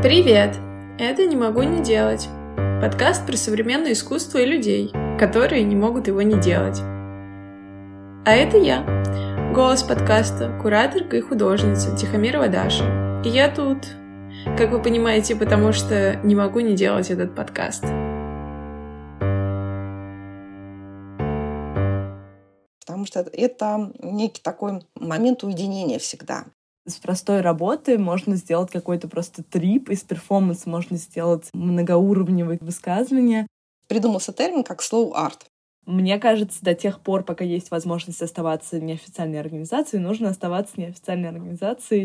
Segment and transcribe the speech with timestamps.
[0.00, 0.56] Привет!
[0.96, 2.28] Это «Не могу не делать»—
[2.80, 6.78] подкаст про современное искусство и людей, которые не могут его не делать.
[8.24, 8.84] А это я,
[9.52, 12.84] голос подкаста, кураторка и художница Тихомирова Даша.
[13.24, 13.78] И я тут,
[14.56, 17.82] как вы понимаете, потому что не могу не делать этот подкаст.
[22.86, 26.44] Потому что это некий такой момент уединения всегда
[26.88, 33.46] с простой работы можно сделать какой-то просто трип, из перформанса можно сделать многоуровневые высказывания.
[33.88, 35.40] Придумался термин как slow art.
[35.86, 42.04] Мне кажется, до тех пор, пока есть возможность оставаться неофициальной организацией, нужно оставаться неофициальной организацией.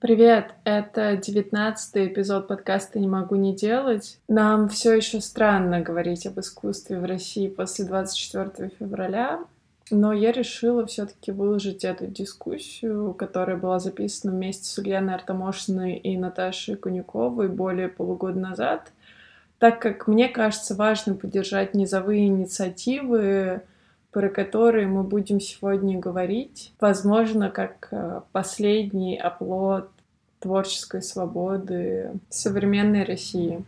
[0.00, 4.18] Привет, это девятнадцатый эпизод подкаста «Не могу не делать».
[4.28, 9.40] Нам все еще странно говорить об искусстве в России после 24 февраля,
[9.90, 16.16] но я решила все-таки выложить эту дискуссию, которая была записана вместе с Ульяной Артамошиной и
[16.16, 18.92] Наташей Куниковой более полугода назад,
[19.58, 23.62] так как мне кажется важно поддержать низовые инициативы,
[24.10, 29.88] про которые мы будем сегодня говорить, возможно, как э, последний оплот
[30.40, 33.64] творческой свободы современной России.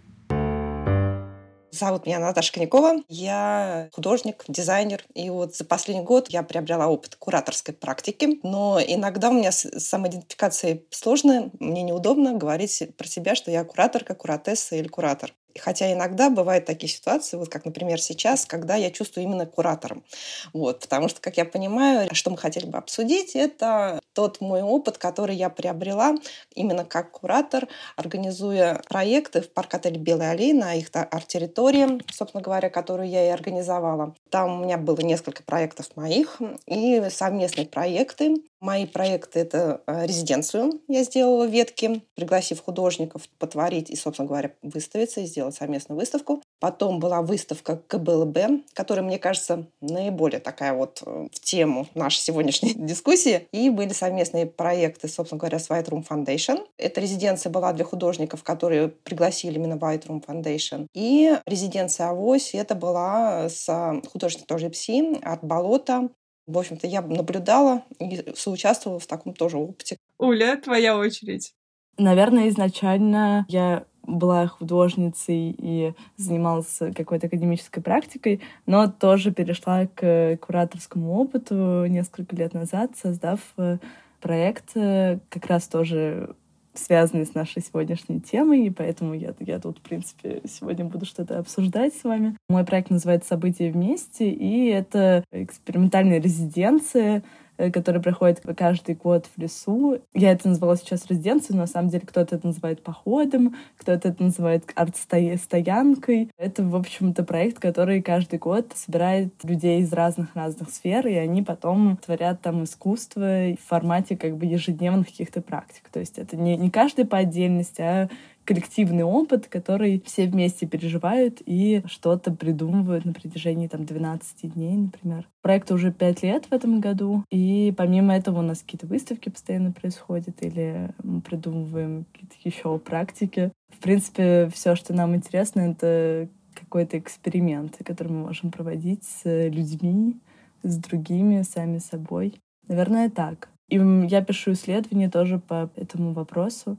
[1.73, 2.97] Зовут меня Наташа Конякова.
[3.09, 5.07] Я художник, дизайнер.
[5.15, 8.41] И вот за последний год я приобрела опыт кураторской практики.
[8.43, 11.51] Но иногда у меня с самоидентификацией сложно.
[11.61, 15.33] Мне неудобно говорить про себя, что я кураторка, куратесса или куратор.
[15.61, 20.05] Хотя иногда бывают такие ситуации, вот как, например, сейчас, когда я чувствую именно куратором.
[20.53, 24.99] Вот, потому что, как я понимаю, что мы хотели бы обсудить, это тот мой опыт,
[24.99, 26.15] который я приобрела
[26.55, 33.09] именно как куратор, организуя проекты в парк-отеле «Белая аллея» на их арт-территории, собственно говоря, которую
[33.09, 34.15] я и организовала.
[34.31, 38.37] Там у меня было несколько проектов моих и совместные проекты.
[38.61, 44.53] Мои проекты— это э, резиденцию я сделала в ветке, пригласив художников потворить и, собственно говоря,
[44.63, 46.43] выставиться и сделать совместную выставку.
[46.61, 48.39] Потом была выставка КБЛБ,
[48.73, 53.49] которая, мне кажется, наиболее такая вот э, в тему нашей сегодняшней дискуссии.
[53.53, 56.67] И были совместные проекты, собственно говоря, с White Room Foundation.
[56.79, 60.87] Эта резиденция была для художников, которые пригласили именно White Room Foundation.
[60.95, 63.67] И резиденция Авось, это была с
[64.13, 66.09] художником тоже ПСИ, от Болота,
[66.47, 69.97] в общем-то, я наблюдала и соучаствовала в таком тоже опыте.
[70.19, 71.55] Уля, твоя очередь.
[71.99, 81.15] Наверное, изначально я была художницей и занималась какой-то академической практикой, но тоже перешла к кураторскому
[81.15, 83.79] опыту несколько лет назад, создав э,
[84.21, 86.35] проект э, как раз тоже
[86.75, 91.39] связанный с нашей сегодняшней темой, и поэтому я, я тут, в принципе, сегодня буду что-то
[91.39, 92.37] обсуждать с вами.
[92.49, 97.23] Мой проект называется «События вместе», и это экспериментальная резиденция,
[97.57, 99.99] который проходит каждый год в лесу.
[100.15, 104.23] Я это назвала сейчас резиденцией, но на самом деле кто-то это называет походом, кто-то это
[104.23, 106.31] называет арт-стоянкой.
[106.39, 111.97] Это, в общем-то, проект, который каждый год собирает людей из разных-разных сфер, и они потом
[111.97, 115.89] творят там искусство в формате как бы ежедневных каких-то практик.
[115.91, 118.09] То есть это не, не каждый по отдельности, а
[118.45, 125.29] коллективный опыт, который все вместе переживают и что-то придумывают на протяжении там 12 дней, например.
[125.43, 129.73] Проекту уже 5 лет в этом году, и помимо этого у нас какие-то выставки постоянно
[129.73, 133.53] происходят, или мы придумываем какие-то еще практики.
[133.69, 140.17] В принципе, все, что нам интересно, это какой-то эксперимент, который мы можем проводить с людьми,
[140.63, 142.35] с другими, сами собой.
[142.69, 143.49] Наверное, так.
[143.69, 146.77] И я пишу исследования тоже по этому вопросу.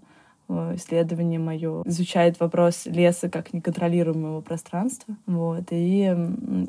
[0.49, 5.15] Э, исследование мое изучает вопрос леса как неконтролируемого пространства.
[5.25, 5.65] Вот.
[5.71, 6.15] И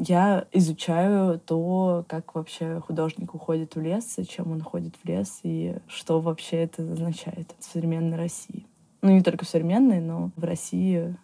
[0.01, 5.77] я изучаю то, как вообще художник уходит в лес, зачем он ходит в лес и
[5.89, 8.67] что вообще это означает в современной России.
[9.03, 11.15] Ну, не только в современной, но в России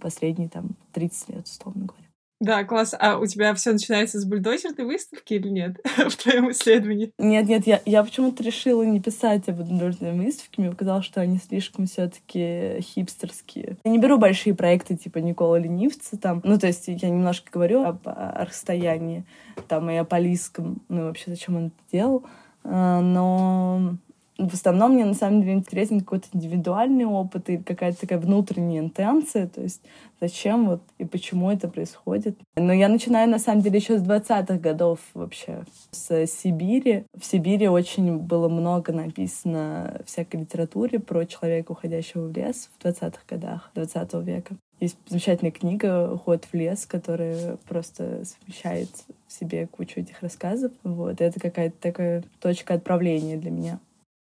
[0.00, 2.03] последние там 30 лет, условно говоря.
[2.44, 2.94] Да, класс.
[2.98, 7.10] А у тебя все начинается с бульдозерной выставки или нет в твоем исследовании?
[7.18, 10.60] Нет, нет, я, я почему-то решила не писать об бульдозерной выставке.
[10.60, 13.78] Мне показалось, что они слишком все-таки хипстерские.
[13.82, 16.42] Я не беру большие проекты типа Никола Ленивца там.
[16.44, 19.24] Ну, то есть я немножко говорю об расстоянии
[19.66, 20.82] там и о Полиском.
[20.90, 22.24] Ну, вообще, зачем он это делал.
[22.62, 23.96] А, но
[24.38, 29.46] в основном мне на самом деле интересен какой-то индивидуальный опыт и какая-то такая внутренняя интенция,
[29.46, 29.80] то есть
[30.20, 32.36] зачем вот и почему это происходит.
[32.56, 37.04] Но я начинаю на самом деле еще с 20-х годов вообще, с Сибири.
[37.16, 43.20] В Сибири очень было много написано всякой литературе про человека, уходящего в лес в 20-х
[43.28, 44.56] годах 20 века.
[44.80, 48.90] Есть замечательная книга «Уход в лес», которая просто совмещает
[49.28, 50.72] в себе кучу этих рассказов.
[50.82, 51.20] Вот.
[51.20, 53.78] И это какая-то такая точка отправления для меня.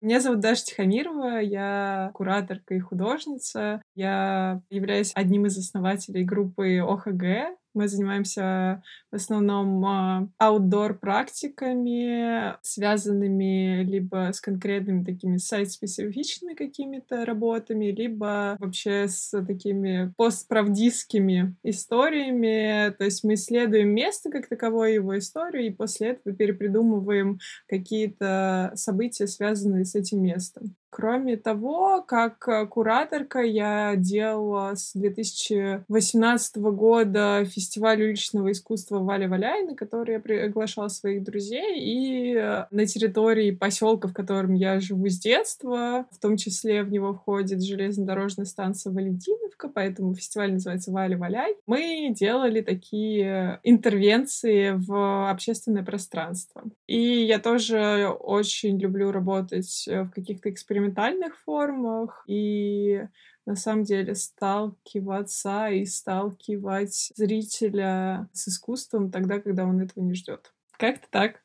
[0.05, 3.81] Меня зовут Даша Тихомирова, я кураторка и художница.
[3.95, 14.31] Я являюсь одним из основателей группы ОХГ, мы занимаемся в основном аутдор практиками, связанными либо
[14.33, 22.91] с конкретными такими сайт-специфичными какими-то работами, либо вообще с такими постправдистскими историями.
[22.97, 27.39] То есть мы исследуем место как таковое, его историю, и после этого перепридумываем
[27.69, 30.77] какие-то события, связанные с этим местом.
[30.97, 39.65] Кроме того, как э, кураторка я делала с 2018 года фестиваль уличного искусства Валя Валяй,
[39.65, 45.09] на который я приглашала своих друзей, и э, на территории поселка, в котором я живу
[45.09, 51.19] с детства, в том числе в него входит железнодорожная станция Валентиновка, поэтому фестиваль называется Валя
[51.19, 51.57] Валяй.
[51.67, 56.63] Мы делали такие интервенции в общественное пространство.
[56.87, 63.03] И я тоже очень люблю работать э, в каких-то экспериментах экспериментальных формах и
[63.47, 70.53] на самом деле сталкиваться и сталкивать зрителя с искусством тогда, когда он этого не ждет.
[70.79, 71.45] Как-то так.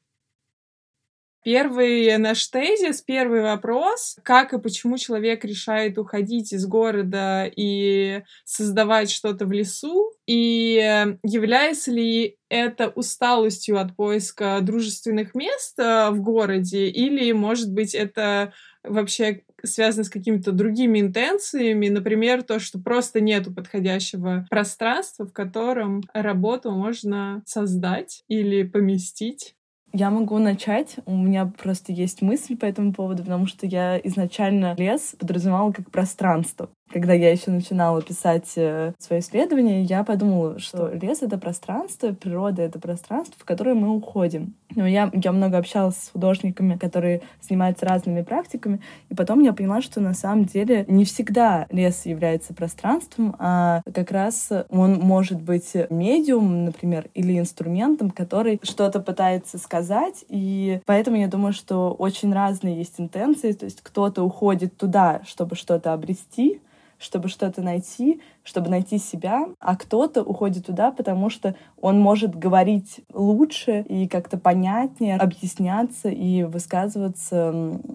[1.41, 9.09] Первый наш тезис, первый вопрос, как и почему человек решает уходить из города и создавать
[9.09, 16.89] что-то в лесу, и является ли это усталостью от поиска дружественных мест э, в городе,
[16.89, 18.53] или, может быть, это
[18.83, 26.01] вообще связано с какими-то другими интенциями, например, то, что просто нету подходящего пространства, в котором
[26.13, 29.55] работу можно создать или поместить.
[29.91, 30.97] Я могу начать.
[31.05, 35.89] У меня просто есть мысль по этому поводу, потому что я изначально лес подразумевала как
[35.89, 36.69] пространство.
[36.91, 42.61] Когда я еще начинала писать э, свои исследования, я подумала, что лес— это пространство, природа—
[42.63, 44.55] это пространство, в которое мы уходим.
[44.75, 49.81] Но я, я много общалась с художниками, которые занимаются разными практиками, и потом я поняла,
[49.81, 55.75] что на самом деле не всегда лес является пространством, а как раз он может быть
[55.91, 62.77] медиумом, например, или инструментом, который что-то пытается сказать, и поэтому я думаю, что очень разные
[62.77, 66.61] есть интенции, то есть кто-то уходит туда, чтобы что-то обрести,
[66.99, 73.01] чтобы что-то найти, чтобы найти себя, а кто-то уходит туда, потому что он может говорить
[73.13, 77.49] лучше и как-то понятнее, объясняться и высказываться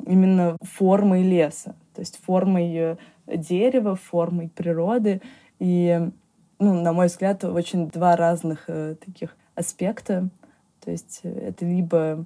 [0.06, 2.96] именно формой леса, то есть формой э,
[3.26, 5.20] дерева, формой природы.
[5.60, 6.10] И,
[6.58, 10.28] ну, на мой взгляд, очень два разных э, таких аспекта.
[10.84, 12.24] То есть э, это либо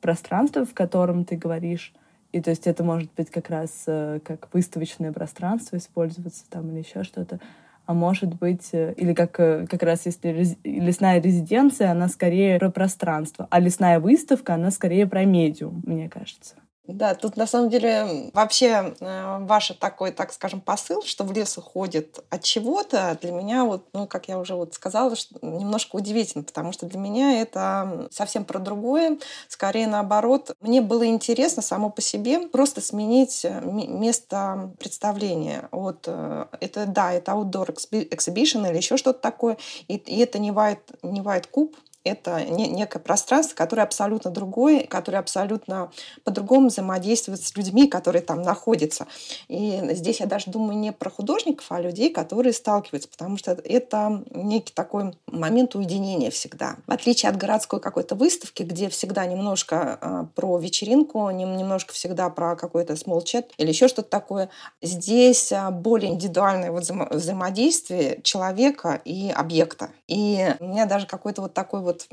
[0.00, 1.92] пространство, в котором ты говоришь,
[2.32, 6.78] и то есть это может быть как раз э, как выставочное пространство использоваться там или
[6.78, 7.40] еще что-то.
[7.86, 12.70] А может быть, э, или как, э, как раз если лесная резиденция, она скорее про
[12.70, 16.54] пространство, а лесная выставка, она скорее про медиум, мне кажется.
[16.92, 21.56] Да, тут на самом деле вообще э, ваш такой, так скажем, посыл, что в лес
[21.56, 26.42] уходит от чего-то, для меня вот, ну, как я уже вот сказала, что немножко удивительно,
[26.44, 30.52] потому что для меня это совсем про другое, скорее наоборот.
[30.60, 35.68] Мне было интересно само по себе просто сменить э, место представления.
[35.70, 39.56] Вот э, это, да, это outdoor exhibition или еще что-то такое,
[39.88, 45.18] и, и это не white, не white куб, это некое пространство, которое абсолютно другое, которое
[45.18, 45.90] абсолютно
[46.24, 49.06] по-другому взаимодействует с людьми, которые там находятся.
[49.48, 54.24] И здесь я даже думаю не про художников, а людей, которые сталкиваются, потому что это
[54.30, 56.76] некий такой момент уединения всегда.
[56.86, 62.56] В отличие от городской какой-то выставки, где всегда немножко э, про вечеринку, немножко всегда про
[62.56, 64.50] какой-то small chat или еще что-то такое,
[64.82, 69.90] здесь а, более индивидуальное вот вза взаимодействие человека и объекта.
[70.08, 72.08] И у меня даже какой-то вот такой вот вот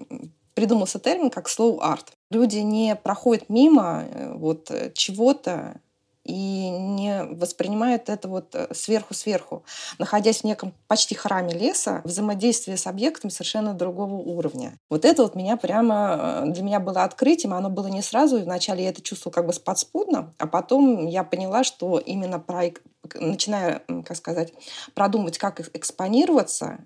[0.53, 2.07] придумался термин как slow art.
[2.31, 5.79] Люди не проходят мимо э, вот э, чего-то
[6.27, 9.63] и не воспринимают это вот э, сверху-сверху.
[9.97, 14.77] Находясь в неком почти храме леса, взаимодействие с объектом совершенно другого уровня.
[14.89, 18.83] Вот это вот меня прямо для меня было открытием, оно было не сразу, и вначале
[18.83, 22.71] я это чувствовала как бы подспудно, а потом я поняла, что именно про,
[23.15, 24.53] начиная, как сказать,
[24.93, 26.79] продумать, как экспонироваться,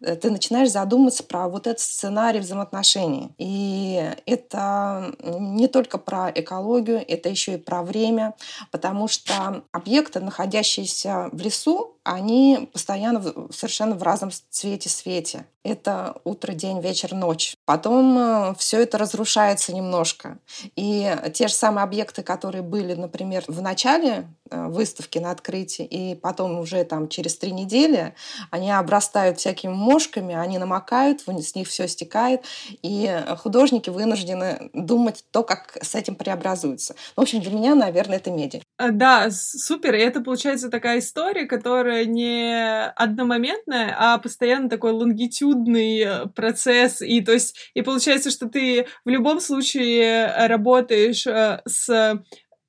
[0.00, 3.30] Э, ты начинаешь задумываться про вот этот сценарий взаимоотношений.
[3.38, 8.34] И это не только про экологию, это еще и про время,
[8.82, 15.46] потому что объекты, находящиеся в лесу, они постоянно совершенно в разном цвете-свете.
[15.64, 17.54] Это утро, день, вечер, ночь.
[17.64, 20.38] Потом э, все это разрушается немножко.
[20.74, 26.16] И те же самые объекты, которые были, например, в начале э, выставки на открытии, и
[26.16, 28.14] потом уже там через три недели,
[28.50, 32.42] они обрастают всякими мошками, они намокают, с них все стекает,
[32.82, 36.96] и художники вынуждены думать то, как с этим преобразуется.
[37.14, 38.62] В общем, для меня, наверное, это медиа.
[38.78, 39.94] А, да, супер.
[39.94, 47.00] И это получается такая история, которая не одномоментная, а постоянно такой лонгитюдный э, процесс.
[47.00, 52.22] И то есть, и получается, что ты в любом случае работаешь э, с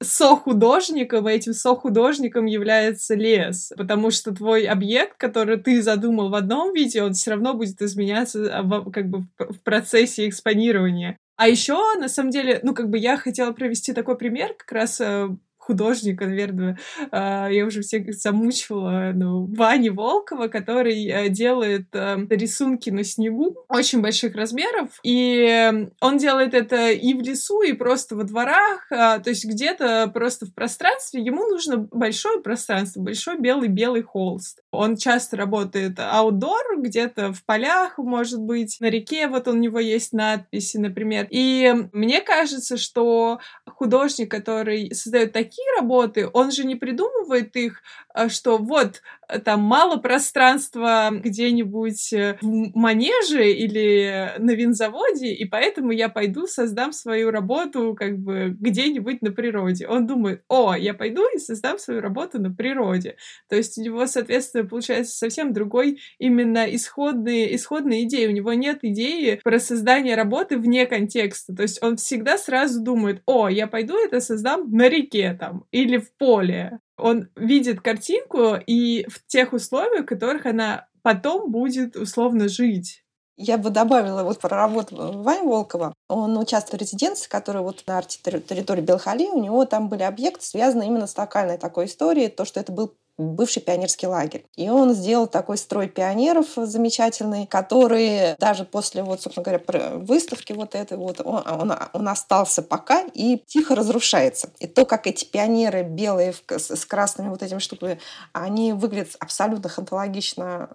[0.04, 6.74] со-художником, и этим со-художником является лес, потому что твой объект, который ты задумал в одном
[6.74, 11.18] виде, он все равно будет изменяться в, как бы в процессе экспонирования.
[11.36, 15.02] А еще, на самом деле, ну, как бы я хотела провести такой пример, как раз
[15.02, 15.30] э,
[15.64, 16.78] художника, наверное,
[17.12, 23.66] а, я уже всех замучила, ну, Вани Волкова, который э, делает э, рисунки на снегу
[23.70, 29.20] очень больших размеров, и он делает это и в лесу, и просто во дворах, а,
[29.20, 34.63] то есть где-то просто в пространстве, ему нужно большое пространство, большой белый-белый холст.
[34.74, 40.14] Он часто работает аутдор, где-то в полях, может быть, на реке, вот у него есть
[40.14, 41.28] надписи, например.
[41.30, 47.82] И мне кажется, что художник, который создает такие работы, он же не придумывает их,
[48.14, 49.02] а, что вот
[49.44, 56.92] там мало пространства где-нибудь э, в манеже или на винзаводе, и поэтому я пойду создам
[56.92, 59.88] свою работу как бы где-нибудь на природе.
[59.88, 63.16] Он думает, о, я пойду и создам свою работу на природе.
[63.50, 68.28] То есть у него, соответственно, получается совсем другой именно исходные, исходные идеи.
[68.28, 71.56] У него нет идеи про создание работы вне контекста.
[71.56, 75.98] То есть он всегда сразу думает, о, я пойду это создам на реке там или
[75.98, 76.80] в поле.
[76.98, 83.04] Он видит картинку и в тех условиях, в которых она потом будет условно жить.
[83.36, 85.94] Я бы добавила вот про работу Вани Волкова.
[86.08, 89.26] Он участвовал в резиденции, которая вот на арт-территории Белхали.
[89.26, 92.30] У него там были объекты, связанные именно с локальной такой историей.
[92.30, 94.46] То, что это был бывший пионерский лагерь.
[94.56, 100.76] И он сделал такой строй пионеров замечательный, который даже после, вот, собственно говоря, выставки вот
[100.76, 104.50] этой вот, он, он, он остался пока и тихо разрушается.
[104.60, 108.00] И то, как эти пионеры белые с красными вот этими штуками,
[108.32, 110.70] они выглядят абсолютно хантологично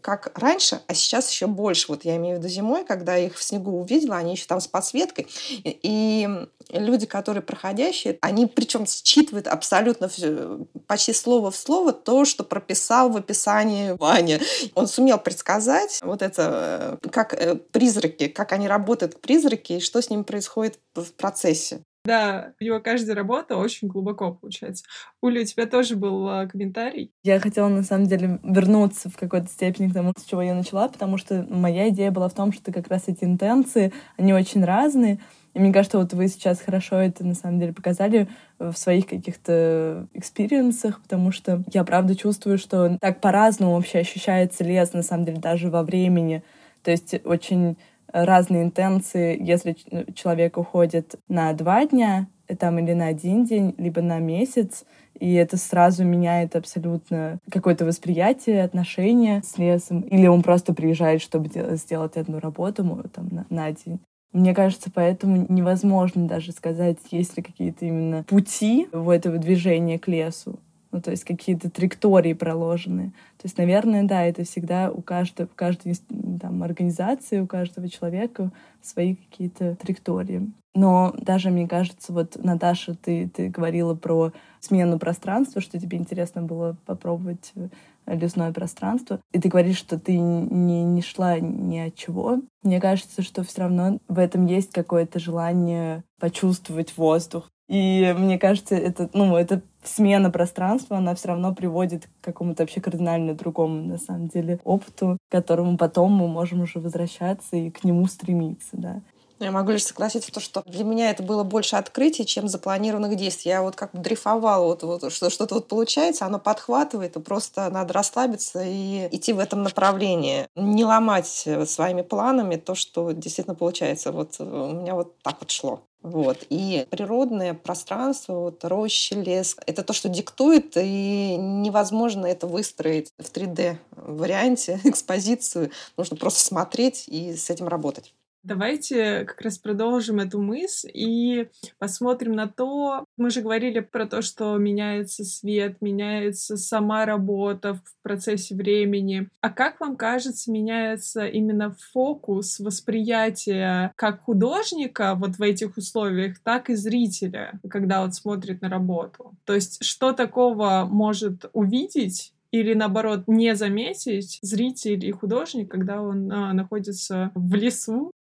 [0.00, 1.86] как раньше, а сейчас еще больше.
[1.88, 4.66] Вот я имею в виду зимой, когда их в снегу увидела, они еще там с
[4.66, 5.26] подсветкой.
[5.62, 6.28] И
[6.70, 13.10] люди, которые проходящие, они причем считывают абсолютно все, почти слово в слово то, что прописал
[13.10, 14.40] в описании Ваня.
[14.74, 20.00] Он сумел предсказать вот это, э, как э, призраки, как они работают, призраки, и что
[20.00, 21.80] с ними происходит в процессе.
[22.04, 24.84] Да, его каждая работа очень глубоко получается.
[25.22, 27.10] Уля, у тебя тоже был а, комментарий?
[27.22, 30.88] Я хотела, на самом деле, вернуться в какой-то степени к тому, с чего я начала,
[30.88, 35.18] потому что моя идея была в том, что как раз эти интенции, они очень разные.
[35.54, 38.28] И мне кажется, вот вы сейчас хорошо это, на самом деле, показали
[38.72, 44.92] в своих каких-то экспириенсах, потому что я правда чувствую, что так по-разному вообще ощущается лес,
[44.92, 46.42] на самом деле, даже во времени.
[46.82, 47.76] То есть очень
[48.12, 49.76] разные интенции, если
[50.14, 54.84] человек уходит на два дня, э, там, или на один день, либо на месяц,
[55.18, 60.00] и это сразу меняет абсолютно какое-то восприятие, отношение с лесом.
[60.02, 64.00] Или он просто приезжает, чтобы сделать одну работу там, на, на день.
[64.34, 70.08] Мне кажется, поэтому невозможно даже сказать, есть ли какие-то именно пути в этого движения к
[70.08, 70.58] лесу
[70.94, 73.08] ну, то есть какие-то траектории проложены.
[73.38, 75.94] То есть, наверное, да, это всегда у каждой, у каждой
[76.40, 80.52] там, организации, у каждого человека свои какие-то траектории.
[80.72, 86.42] Но даже, мне кажется, вот, Наташа, ты, ты говорила про смену пространства, что тебе интересно
[86.42, 87.70] было попробовать э,
[88.06, 89.20] лесное пространство.
[89.32, 92.40] И ты говоришь, что ты не, не шла ни от чего.
[92.62, 97.50] Мне кажется, что все равно в этом есть какое-то желание почувствовать воздух.
[97.68, 102.80] И мне кажется, это, ну, это смена пространства, она все равно приводит к какому-то вообще
[102.80, 107.84] кардинально другому, на самом деле, опыту, к которому потом мы можем уже возвращаться и к
[107.84, 109.00] нему стремиться, да.
[109.40, 113.50] Я могу лишь согласиться, то, что для меня это было больше открытий, чем запланированных действий.
[113.50, 117.92] Я вот как дрейфовала, вот, вот, что что-то вот получается, оно подхватывает, и просто надо
[117.92, 120.46] расслабиться и идти в этом направлении.
[120.54, 124.12] Не ломать своими планами то, что действительно получается.
[124.12, 125.80] Вот у меня вот так вот шло.
[126.04, 126.44] Вот.
[126.50, 133.32] И природное пространство, вот, рощи, лес, это то, что диктует, и невозможно это выстроить в
[133.32, 135.70] 3D варианте, экспозицию.
[135.96, 138.12] Нужно просто смотреть и с этим работать.
[138.44, 141.48] Давайте как раз продолжим эту мысль и
[141.78, 147.82] посмотрим на то, мы же говорили про то, что меняется свет, меняется сама работа в
[148.02, 149.30] процессе времени.
[149.40, 156.68] А как вам кажется, меняется именно фокус восприятия как художника вот в этих условиях, так
[156.68, 159.32] и зрителя, когда он смотрит на работу?
[159.46, 166.30] То есть что такого может увидеть или наоборот не заметить зритель и художник, когда он
[166.30, 168.12] а, находится в лесу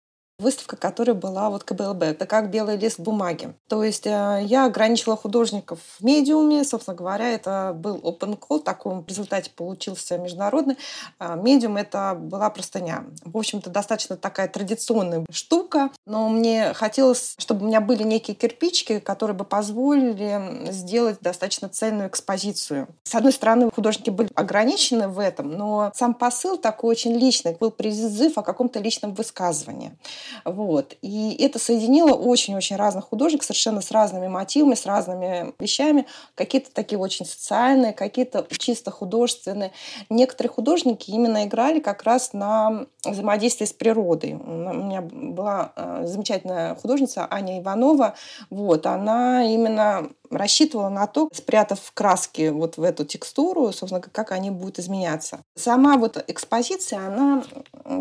[0.43, 2.03] выставка, которая была вот КБЛБ.
[2.03, 3.55] Это как белый лист бумаги.
[3.69, 6.65] То есть э, я ограничила художников в медиуме.
[6.65, 8.63] Собственно говоря, это был open call.
[8.63, 10.77] Такой в результате получился международный.
[11.19, 13.05] А, медиум— это была простыня.
[13.25, 15.91] В общем-то, достаточно такая традиционная штука.
[16.07, 22.09] Но мне хотелось, чтобы у меня были некие кирпичики, которые бы позволили сделать достаточно цельную
[22.09, 22.89] экспозицию.
[23.05, 27.57] С одной стороны, художники были ограничены в этом, но сам посыл такой очень личный.
[27.59, 29.97] Был призыв о каком-то личном высказывании.
[30.45, 30.97] Вот.
[31.03, 36.07] И это соединило очень-очень разных художников совершенно с разными мотивами, с разными вещами.
[36.35, 39.73] Какие-то такие очень социальные, какие-то чисто художественные.
[40.11, 44.35] Некоторые художники именно играли как раз на взаимодействии с природой.
[44.35, 48.15] У меня была э, замечательная художница Аня Иванова.
[48.51, 48.87] Вот.
[48.87, 54.79] Она именно рассчитывала на то, спрятав краски вот в эту текстуру, собственно, как они будут
[54.79, 55.41] изменяться.
[55.57, 57.43] Сама вот экспозиция, она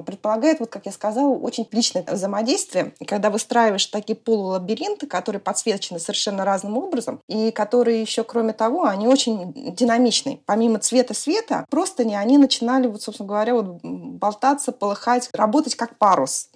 [0.05, 2.93] предполагает, вот как я сказала, очень личное взаимодействие.
[3.05, 9.07] Когда выстраиваешь такие полулабиринты, которые подсвечены совершенно разным образом, и которые еще, кроме того, они
[9.07, 10.41] очень динамичны.
[10.45, 15.97] Помимо цвета света, просто не они начинали, вот, собственно говоря, вот болтаться, полыхать, работать как
[15.97, 16.49] парус.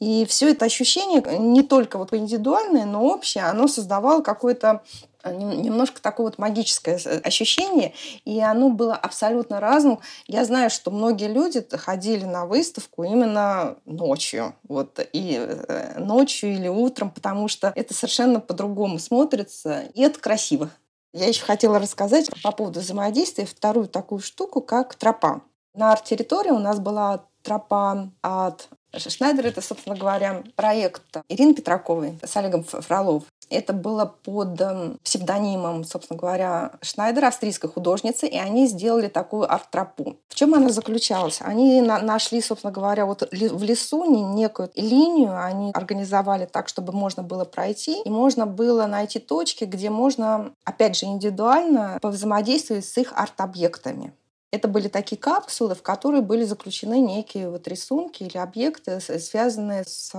[0.00, 6.00] И все это ощущение не только вот индивидуальное, но общее, оно создавало какое-то Э, немножко
[6.00, 10.00] такое вот магическое ощущение, и оно было абсолютно разным.
[10.26, 16.68] Я знаю, что многие люди ходили на выставку именно ночью, вот, и э, ночью или
[16.68, 20.70] утром, потому что это совершенно по-другому смотрится, и это красиво.
[21.12, 25.40] Я еще хотела рассказать по поводу взаимодействия вторую такую штуку, как тропа.
[25.74, 28.68] На арт-территории у нас была тропа от
[28.98, 33.24] Шнайдер— это, собственно говоря, проект Ирины Петраковой с Олегом Фролов.
[33.48, 40.16] Это было под эм, псевдонимом, собственно говоря, Шнайдер, австрийской художницы, и они сделали такую арт-тропу.
[40.28, 41.38] В чем она заключалась?
[41.40, 47.22] Они на нашли, собственно говоря, вот в лесу некую линию, они организовали так, чтобы можно
[47.22, 53.12] было пройти, и можно было найти точки, где можно, опять же, индивидуально повзаимодействовать с их
[53.14, 54.12] арт-объектами.
[54.56, 60.14] Это были такие капсулы, в которые были заключены некие вот рисунки или объекты, связанные с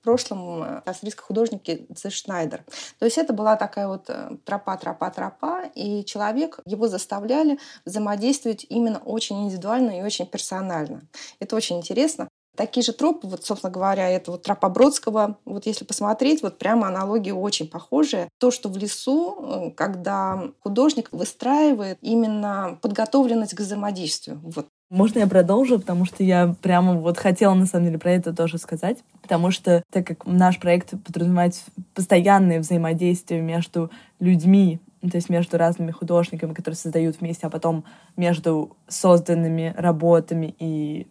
[0.00, 2.10] прошлым э, австрийской художники Ц.
[2.10, 2.64] Шнайдер.
[3.00, 8.64] То есть это была такая вот э, тропа, тропа, тропа, и человек, его заставляли взаимодействовать
[8.68, 11.02] именно очень индивидуально и очень персонально.
[11.40, 12.28] Это очень интересно.
[12.56, 15.38] Такие же тропы, вот, собственно говоря, это вот тропа Бродского.
[15.44, 18.28] Вот если посмотреть, вот прямо аналогии очень похожие.
[18.38, 24.40] То, что в лесу, э, когда художник выстраивает именно подготовленность к взаимодействию.
[24.42, 24.66] Вот.
[24.90, 28.58] Можно я продолжу, потому что я прямо вот хотела на самом деле про это тоже
[28.58, 31.54] сказать, потому что так как наш проект подразумевает
[31.94, 33.90] постоянное взаимодействие между
[34.20, 37.84] людьми, то есть между разными художниками, которые создают вместе, а потом
[38.16, 41.08] между созданными работами и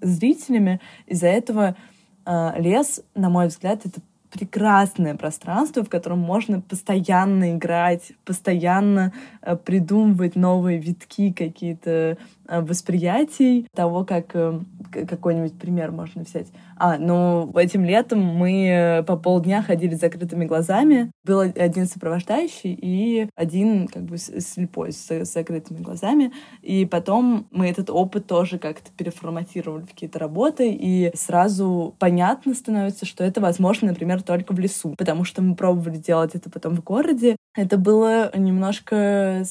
[0.00, 0.80] зрителями.
[1.06, 1.76] Из-за этого
[2.24, 9.56] э, лес, на мой взгляд, это прекрасное пространство, в котором можно постоянно играть, постоянно э,
[9.56, 16.48] придумывать новые витки какие-то восприятий того, как э, какой-нибудь пример можно взять.
[16.76, 21.10] А, ну, этим летом мы по полдня ходили с закрытыми глазами.
[21.24, 26.32] Был один сопровождающий и один как бы слепой с закрытыми глазами.
[26.62, 33.06] И потом мы этот опыт тоже как-то переформатировали в какие-то работы, и сразу понятно становится,
[33.06, 36.82] что это возможно, например, только в лесу, потому что мы пробовали делать это потом в
[36.82, 37.36] городе.
[37.54, 39.42] Это было немножко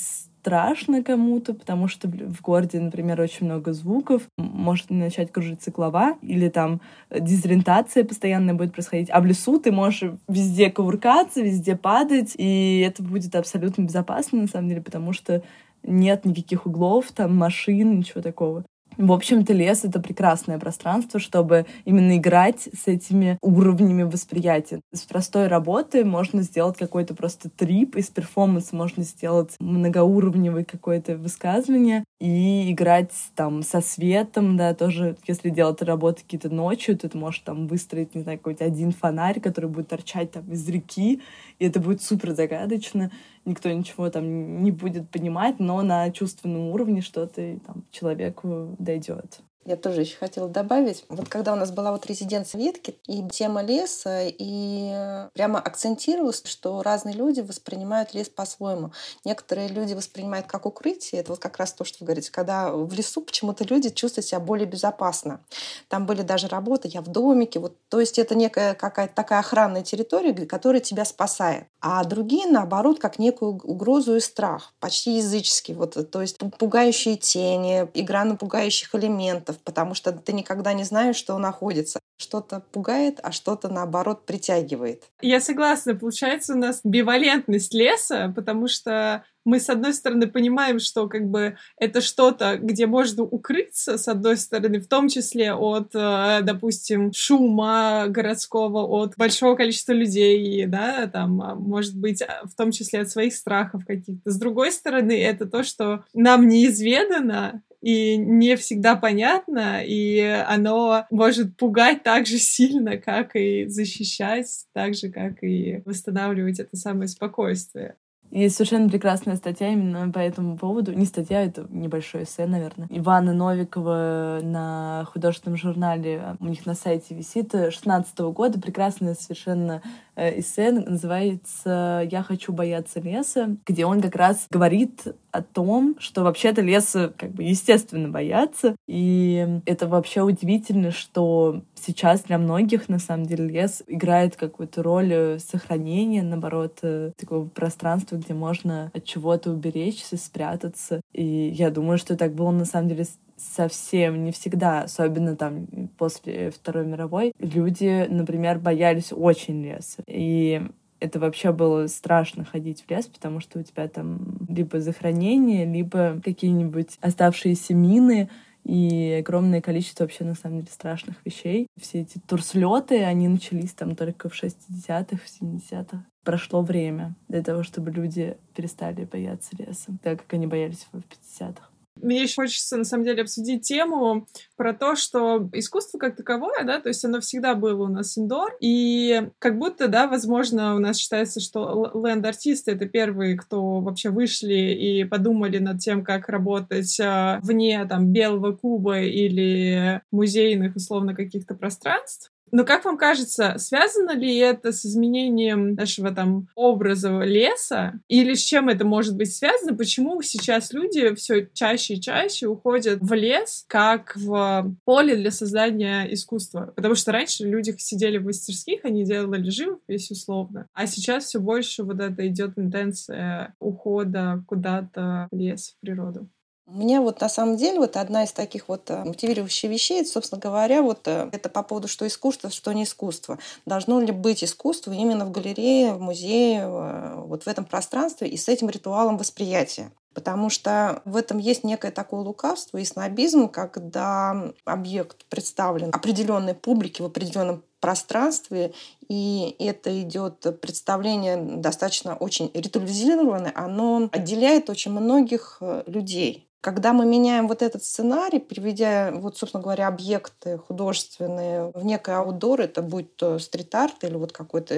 [0.47, 6.47] страшно кому-то, потому что в городе, например, очень много звуков, может начать кружиться голова, или
[6.47, 6.79] там
[7.11, 9.09] дезориентация постоянно будет происходить.
[9.11, 14.47] А в лесу ты можешь везде кувыркаться, везде падать, и это будет абсолютно безопасно, на
[14.47, 15.43] самом деле, потому что
[15.83, 18.63] нет никаких углов, там машин, ничего такого.
[18.97, 24.81] В общем-то, лес— это прекрасное пространство, чтобы именно играть с этими уровнями восприятия.
[24.91, 32.03] С простой работы можно сделать какой-то просто трип, из перформанса можно сделать многоуровневое какое-то высказывание
[32.19, 37.41] и играть там со светом, да, тоже, если делать работы какие-то ночью, то ты можешь
[37.41, 41.21] там выстроить, не знаю, какой-то один фонарь, который будет торчать там из реки,
[41.59, 43.11] и это будет супер загадочно
[43.47, 49.41] никто ничего там не будет понимать, но на чувственном уровне что-то там человеку дойдет.
[49.67, 51.03] Я тоже еще хотела добавить.
[51.09, 56.81] Вот когда у нас была вот резиденция ветки и тема леса, и прямо акцентировалось, что
[56.81, 58.93] разные люди воспринимают лес по-своему.
[59.25, 61.19] Некоторые люди воспринимают как укрытие.
[61.19, 62.31] Это вот как раз то, что вы говорите.
[62.31, 65.41] Когда в лесу почему-то люди чувствуют себя более безопасно.
[65.89, 67.59] Там были даже работы, я в домике.
[67.59, 71.65] Вот, то есть это некая какая-то такая охранная территория, которая тебя спасает.
[71.81, 74.73] А другие, наоборот, как некую угрозу и страх.
[74.79, 75.73] Почти языческий.
[75.73, 81.15] Вот, то есть пугающие тени, игра на пугающих элементов потому что ты никогда не знаешь,
[81.15, 81.99] что находится.
[82.19, 85.03] Что-то пугает, а что-то, наоборот, притягивает.
[85.21, 85.95] Я согласна.
[85.95, 91.55] Получается у нас бивалентность леса, потому что мы, с одной стороны, понимаем, что как бы
[91.79, 98.07] это что-то, где можно укрыться, с одной стороны, в том числе от, э, допустим, шума
[98.09, 103.09] городского, от большого количества людей, да, там, а, может быть, а, в том числе от
[103.09, 104.29] своих страхов каких-то.
[104.29, 111.55] С другой стороны, это то, что нам неизведано, и не всегда понятно, и оно может
[111.57, 117.95] пугать так же сильно, как и защищать, так же, как и восстанавливать это самое спокойствие.
[118.29, 120.91] Есть совершенно прекрасная статья именно по этому поводу.
[120.91, 122.87] Не статья, это небольшой эссе, наверное.
[122.89, 130.06] Ивана Новикова на художественном журнале, у них на сайте висит, 16 года, прекрасная совершенно Э,
[130.17, 136.61] эссе, называется «Я хочу бояться леса», где он как раз говорит о том, что вообще-то
[136.61, 138.75] леса как бы естественно бояться.
[138.87, 145.39] И это вообще удивительно, что сейчас для многих, на самом деле, лес играет какую-то роль
[145.39, 151.01] сохранения, наоборот, э, такого пространства, где можно от чего-то уберечься, спрятаться.
[151.13, 153.05] И я думаю, что так было на самом деле
[153.37, 160.03] совсем не всегда, особенно там после Второй мировой, люди, например, боялись очень леса.
[160.07, 160.61] И
[160.99, 166.19] это вообще было страшно ходить в лес, потому что у тебя там либо захоронение, либо
[166.23, 168.29] какие-нибудь оставшиеся мины,
[168.63, 171.67] и огромное количество вообще, на самом деле, страшных вещей.
[171.79, 176.05] Все эти турслеты, они начались там только в 60-х, в 70-х.
[176.25, 181.41] Прошло время для того, чтобы люди перестали бояться леса, так как они боялись его в
[181.41, 181.69] 50-х.
[182.01, 186.79] Мне еще хочется, на самом деле, обсудить тему про то, что искусство как таковое, да,
[186.79, 190.97] то есть оно всегда было у нас индор, и как будто, да, возможно, у нас
[190.97, 197.39] считается, что ленд-артисты— это первые, кто вообще вышли и подумали над тем, как работать а,
[197.43, 202.31] вне, там, белого куба или музейных, условно, каких-то пространств.
[202.51, 207.99] Но как вам кажется, связано ли это с изменением нашего там образа леса?
[208.07, 209.75] Или с чем это может быть связано?
[209.75, 216.11] Почему сейчас люди все чаще и чаще уходят в лес как в поле для создания
[216.13, 216.73] искусства?
[216.75, 221.83] Потому что раньше люди сидели в мастерских, они делали живопись условно, а сейчас все больше
[221.83, 226.27] вот это идет тенденция ухода куда-то в лес, в природу.
[226.67, 230.81] Мне вот на самом деле вот одна из таких вот э, мотивирующих вещей, собственно говоря,
[230.81, 233.39] вот э, это по поводу, что искусство, что не искусство.
[233.65, 238.35] Должно ли быть искусство именно в галерее, в музее, э, вот в этом пространстве и
[238.35, 239.93] с этим ритуалом восприятия?
[240.13, 247.01] Потому что в этом есть некое такое лукавство и снобизм, когда объект представлен определенной публике
[247.01, 248.73] в определенном пространстве,
[249.07, 257.47] и это идет представление достаточно очень ритуализированное, оно отделяет очень многих людей когда мы меняем
[257.47, 263.39] вот этот сценарий, приведя, вот, собственно говоря, объекты художественные в некий аутдор, это будет то
[263.39, 264.75] стрит-арт или вот какой-то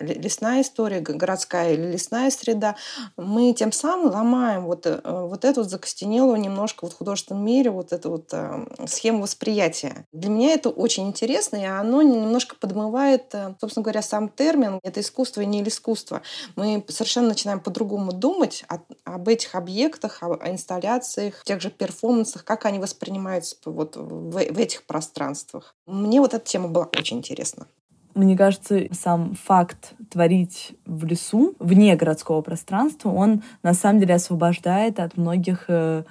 [0.00, 2.76] лесная история, городская или лесная среда,
[3.16, 7.70] мы тем самым ломаем вот, э, вот эту вот закостенелую немножко вот в художественном мире
[7.70, 10.06] вот эту вот э, схему восприятия.
[10.12, 15.00] Для меня это очень интересно, и оно немножко подмывает, э, собственно говоря, сам термин «это
[15.00, 16.22] искусство и не искусство».
[16.56, 18.64] Мы совершенно начинаем по-другому думать
[19.04, 24.58] об этих объектах, о инсталляциях, инсталляциях, тех же перформансах, как они воспринимаются вот в, в
[24.58, 25.74] этих пространствах.
[25.86, 27.66] Мне вот эта тема была очень интересна.
[28.14, 35.00] Мне кажется, сам факт творить в лесу, вне городского пространства, он на самом деле освобождает
[35.00, 36.04] от многих э,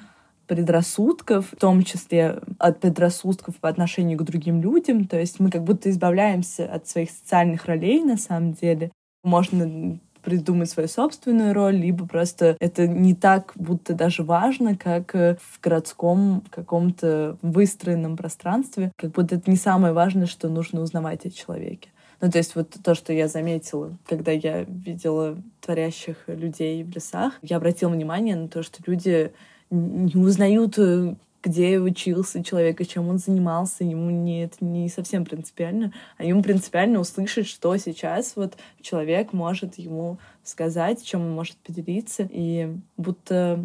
[0.48, 5.06] предрассудков, в том числе от предрассудков по отношению к другим людям.
[5.06, 8.92] То есть мы как будто избавляемся от своих социальных ролей на самом деле.
[9.24, 15.38] Можно придумать свою собственную роль, либо просто это не так будто даже важно, как э,
[15.42, 21.32] в городском каком-то выстроенном пространстве, как будто это не самое важное, что нужно узнавать о
[21.32, 21.90] человеке.
[22.22, 27.34] Ну, то есть вот то, что я заметила, когда я видела творящих людей в лесах,
[27.42, 29.32] я обратила внимание на то, что люди
[29.72, 35.26] не узнают э, где учился человек и чем он занимался, ему не, это не совсем
[35.26, 41.58] принципиально, а ему принципиально услышать, что сейчас вот человек может ему сказать, чем он может
[41.58, 43.64] поделиться, и будто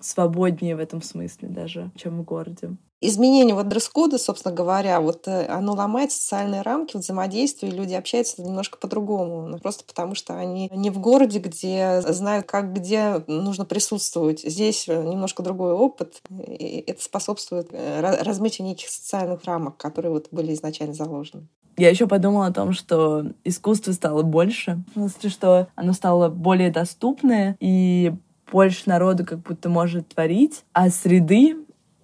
[0.00, 2.76] свободнее в этом смысле даже, чем в городе.
[3.00, 8.42] Изменение вот дресс-кода, собственно говоря, вот э, оно ломает социальные рамки взаимодействия, и люди общаются
[8.42, 9.46] немножко по-другому.
[9.46, 14.40] Ну, просто потому что они не в городе, где знают, как где нужно присутствовать.
[14.40, 20.28] Здесь э, немножко другой опыт, и это способствует э, размытию неких социальных рамок, которые вот
[20.30, 21.46] были изначально заложены.
[21.78, 26.70] Я еще подумала о том, что искусство стало больше, в смысле, что оно стало более
[26.70, 28.14] доступное, и
[28.50, 31.56] больше народу как будто может творить, а среды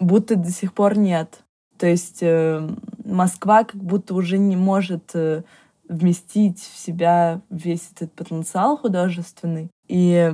[0.03, 1.41] будто до сих пор нет.
[1.79, 2.69] То есть э,
[3.05, 5.43] Москва как будто уже не может э,
[5.89, 9.69] вместить в себя весь этот потенциал художественный.
[9.89, 10.33] И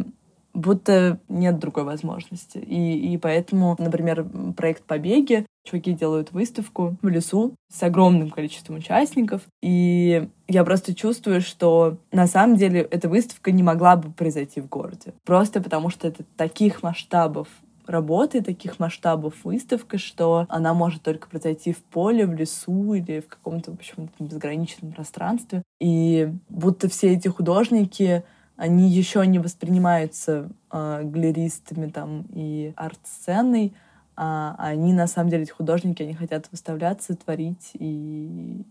[0.55, 2.59] будто нет другой возможности.
[2.59, 4.27] И, и поэтому, например,
[4.57, 11.43] проект «Побеги», чуваки делают выставку в лесу с огромным количеством участников, и я просто чувствую,
[11.43, 15.13] что на самом деле эта выставка не могла бы произойти в городе.
[15.25, 17.49] Просто потому что это таких масштабов
[17.89, 23.29] работы, таких масштабов выставка, что она может только произойти в поле, в лесу или в
[23.29, 25.63] каком-то, в общем, безграничном пространстве.
[25.81, 28.25] И будто все эти художники
[28.57, 33.73] они еще не воспринимаются э, галеристами там и арт-сценой,
[34.17, 38.65] а они на самом деле эти художники, они хотят выставляться, творить и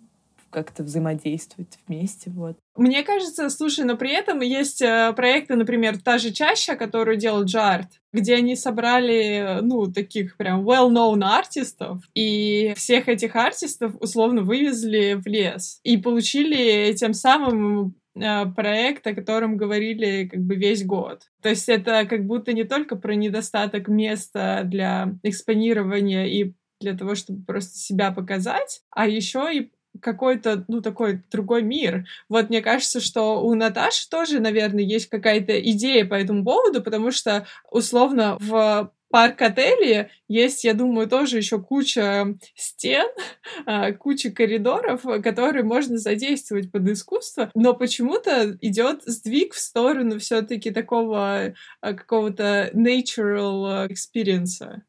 [0.57, 2.57] как-то взаимодействовать вместе, вот.
[2.75, 7.43] Мне кажется, слушай, но при этом есть э, проекты, например, та же чаща, которую делал
[7.43, 15.13] Джарт, где они собрали, ну, таких прям well-known артистов, и всех этих артистов условно вывезли
[15.13, 21.21] в лес, и получили тем самым э, проект, о котором говорили как бы весь год.
[21.43, 27.15] То есть это как будто не только про недостаток места для экспонирования и для того,
[27.15, 32.05] чтобы просто себя показать, а еще и какой-то, ну, такой другой мир.
[32.29, 37.12] Вот мне кажется, что у Наташи тоже, наверное, есть какая-то идея по этому поводу, потому
[37.12, 43.07] что, условно, в парк-отеле есть, я думаю, тоже еще куча стен,
[43.65, 50.71] а, куча коридоров, которые можно задействовать под искусство, но почему-то идет сдвиг в сторону все-таки
[50.71, 54.81] такого а, какого-то natural experience.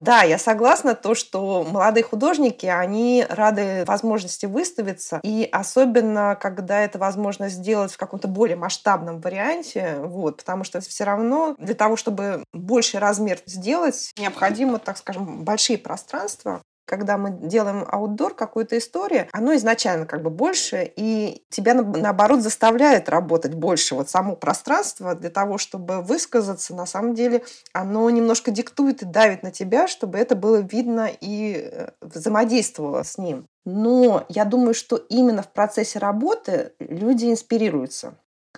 [0.00, 6.98] Да, я согласна, то, что молодые художники, они рады возможности выставиться, и особенно, когда это
[6.98, 12.44] возможно сделать в каком-то более масштабном варианте, вот, потому что все равно для того, чтобы
[12.52, 19.54] больший размер сделать, необходимо, так скажем, большие пространства, когда мы делаем аутдор, какую-то историю, оно
[19.56, 23.94] изначально как бы больше, и тебя, наоборот, заставляет работать больше.
[23.94, 29.42] Вот само пространство для того, чтобы высказаться, на самом деле, оно немножко диктует и давит
[29.42, 33.46] на тебя, чтобы это было видно и э, взаимодействовало с ним.
[33.64, 38.16] Но я думаю, что именно в процессе работы люди инспирируются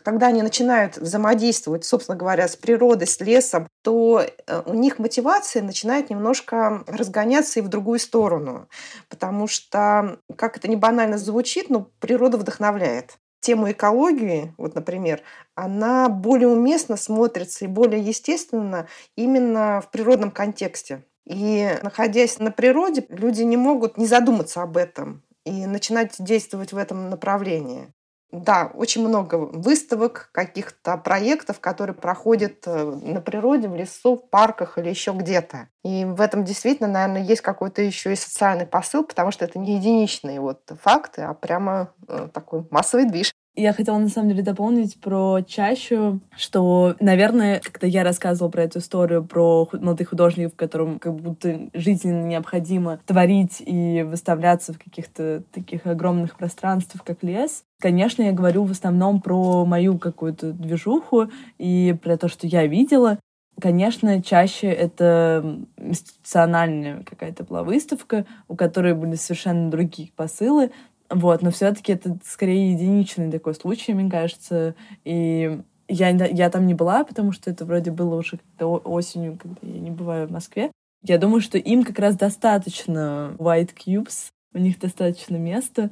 [0.08, 5.62] когда они начинают взаимодействовать, собственно говоря, с природой, с лесом, то э, у них мотивация
[5.62, 8.70] начинает немножко разгоняться и в другую сторону.
[9.10, 13.18] Потому что, как это не банально звучит, но природа вдохновляет.
[13.40, 15.20] Тему экологии, вот, например,
[15.54, 21.04] она более уместно смотрится и более естественно именно в природном контексте.
[21.26, 26.78] И находясь на природе, люди не могут не задуматься об этом и начинать действовать в
[26.78, 27.92] этом направлении.
[28.30, 34.76] Да, очень много выставок, каких-то проектов, которые проходят э, на природе, в лесу, в парках
[34.76, 35.68] или еще где-то.
[35.82, 39.76] И в этом действительно, наверное, есть какой-то еще и социальный посыл, потому что это не
[39.76, 43.32] единичные вот факты, а прямо э, такой массовый движ.
[43.54, 48.78] Я хотела, на самом деле, дополнить про чащу, что, наверное, когда я рассказывала про эту
[48.78, 55.86] историю, про молодых художников, которым как будто жизненно необходимо творить и выставляться в каких-то таких
[55.86, 62.16] огромных пространствах, как лес, Конечно, я говорю в основном про мою какую-то движуху и про
[62.16, 63.20] то, что я видела.
[63.60, 70.70] Конечно, чаще это институциональная какая-то была выставка, у которой были совершенно другие посылы,
[71.10, 74.74] вот, но все-таки это скорее единичный такой случай, мне кажется.
[75.04, 79.58] И я, я там не была, потому что это вроде было уже как-то осенью, когда
[79.62, 80.70] я не бываю в Москве.
[81.02, 85.90] Я думаю, что им как раз достаточно white cubes, у них достаточно места.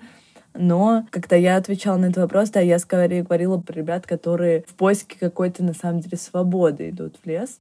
[0.59, 4.75] Но когда я отвечала на этот вопрос, да, я скорее говорила про ребят, которые в
[4.75, 7.59] поиске какой-то, на самом деле, свободы идут в лес.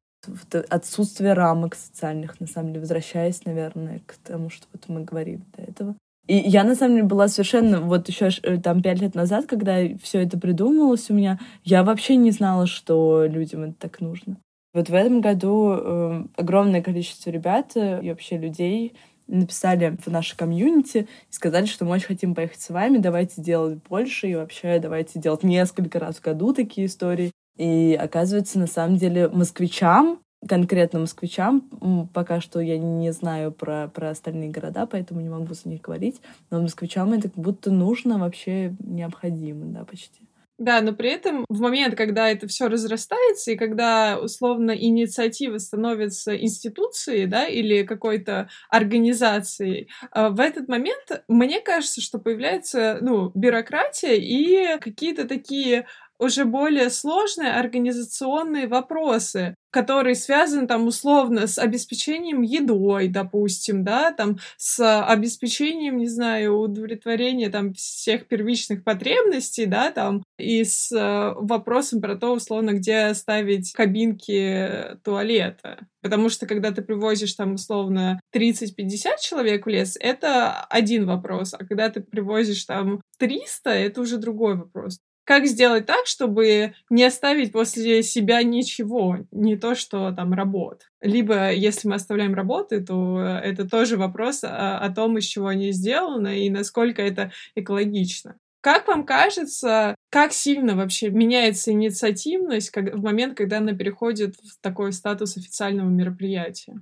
[0.69, 5.63] Отсутствие рамок социальных, на самом деле, возвращаясь, наверное, к тому, что вот мы говорили до
[5.63, 5.95] этого.
[6.27, 7.81] И я, на самом деле, была совершенно...
[7.81, 12.15] Вот еще э, там пять лет назад, когда все это придумалось у меня, я вообще
[12.15, 14.37] не знала, что людям это так нужно.
[14.73, 18.95] Вот в этом году э, огромное количество ребят э, и вообще людей
[19.27, 23.79] написали в наше комьюнити и сказали, что мы очень хотим поехать с вами, давайте делать
[23.89, 27.31] больше и вообще давайте делать несколько раз в году такие истории.
[27.57, 32.09] И оказывается, на самом деле, москвичам конкретно москвичам.
[32.13, 36.21] Пока что я не знаю про, про остальные города, поэтому не могу за них говорить.
[36.49, 40.24] Но москвичам это как будто нужно, вообще необходимо, да, почти.
[40.59, 46.35] Да, но при этом в момент, когда это все разрастается, и когда условно инициатива становится
[46.37, 54.15] институцией, да, или какой-то организацией, а, в этот момент мне кажется, что появляется, ну, бюрократия
[54.15, 55.87] и какие-то такие
[56.19, 64.37] уже более сложные организационные вопросы, которые связаны там условно с обеспечением едой, допустим, да, там
[64.55, 71.99] с обеспечением, не знаю, удовлетворения там всех первичных потребностей, да, там и с э, вопросом
[71.99, 75.79] про то, условно, где ставить кабинки туалета.
[76.01, 81.65] Потому что когда ты привозишь там условно 30-50 человек в лес, это один вопрос, а
[81.65, 87.51] когда ты привозишь там 300, это уже другой вопрос как сделать так, чтобы не оставить
[87.51, 90.83] после себя ничего, не то, что там работ.
[91.01, 95.71] Либо, если мы оставляем работы, то это тоже вопрос о, о том, из чего они
[95.71, 98.37] сделаны и насколько это экологично.
[98.61, 104.59] Как вам кажется, как сильно вообще меняется инициативность как, в момент, когда она переходит в
[104.61, 106.81] такой статус официального мероприятия?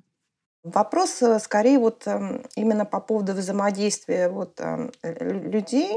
[0.63, 5.93] Вопрос э, скорее вот эм, именно по поводу взаимодействия вот эм, людей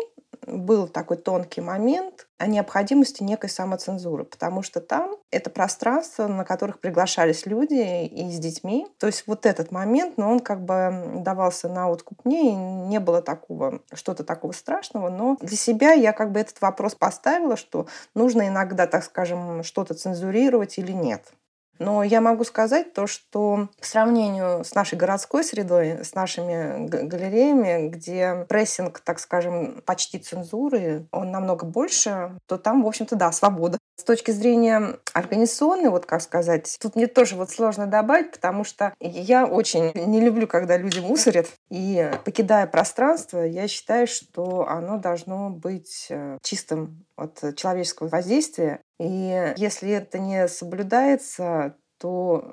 [0.46, 6.80] был такой тонкий момент о необходимости некой самоцензуры, потому что там это пространство, на которых
[6.80, 8.86] приглашались люди и с детьми.
[8.98, 13.00] То есть вот этот момент, но он как бы давался на откуп мне, и не
[13.00, 17.86] было такого, что-то такого страшного, но для себя я как бы этот вопрос поставила, что
[18.14, 21.32] нужно иногда, так скажем, что-то цензурировать или нет.
[21.78, 27.88] Но я могу сказать то, что по сравнению с нашей городской средой, с нашими галереями,
[27.88, 33.78] где прессинг, так скажем, почти цензуры, он намного больше, то там, в общем-то, да, свобода.
[33.98, 38.92] С точки зрения организационной, вот как сказать, тут мне тоже вот сложно добавить, потому что
[39.00, 41.46] я очень не люблю, когда люди мусорят.
[41.70, 48.80] И покидая пространство, я считаю, что оно должно быть э, чистым от человеческого воздействия.
[48.98, 52.44] И если это не соблюдается, то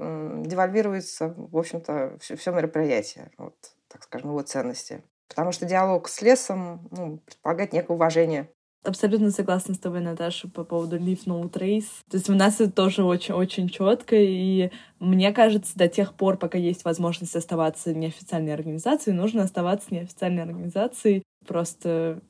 [0.45, 3.56] девальвируется, в общем-то, все, все мероприятие, вот,
[3.88, 5.03] так скажем, его ценности.
[5.27, 8.49] Потому что диалог с лесом ну, предполагает некое уважение.
[8.84, 11.88] Абсолютно согласна с тобой, Наташа, по поводу Leave No Trace.
[12.10, 16.58] То есть у нас это тоже очень-очень четко, и мне кажется, до тех пор, пока
[16.58, 22.21] есть возможность оставаться неофициальной организацией, нужно оставаться неофициальной организацией, просто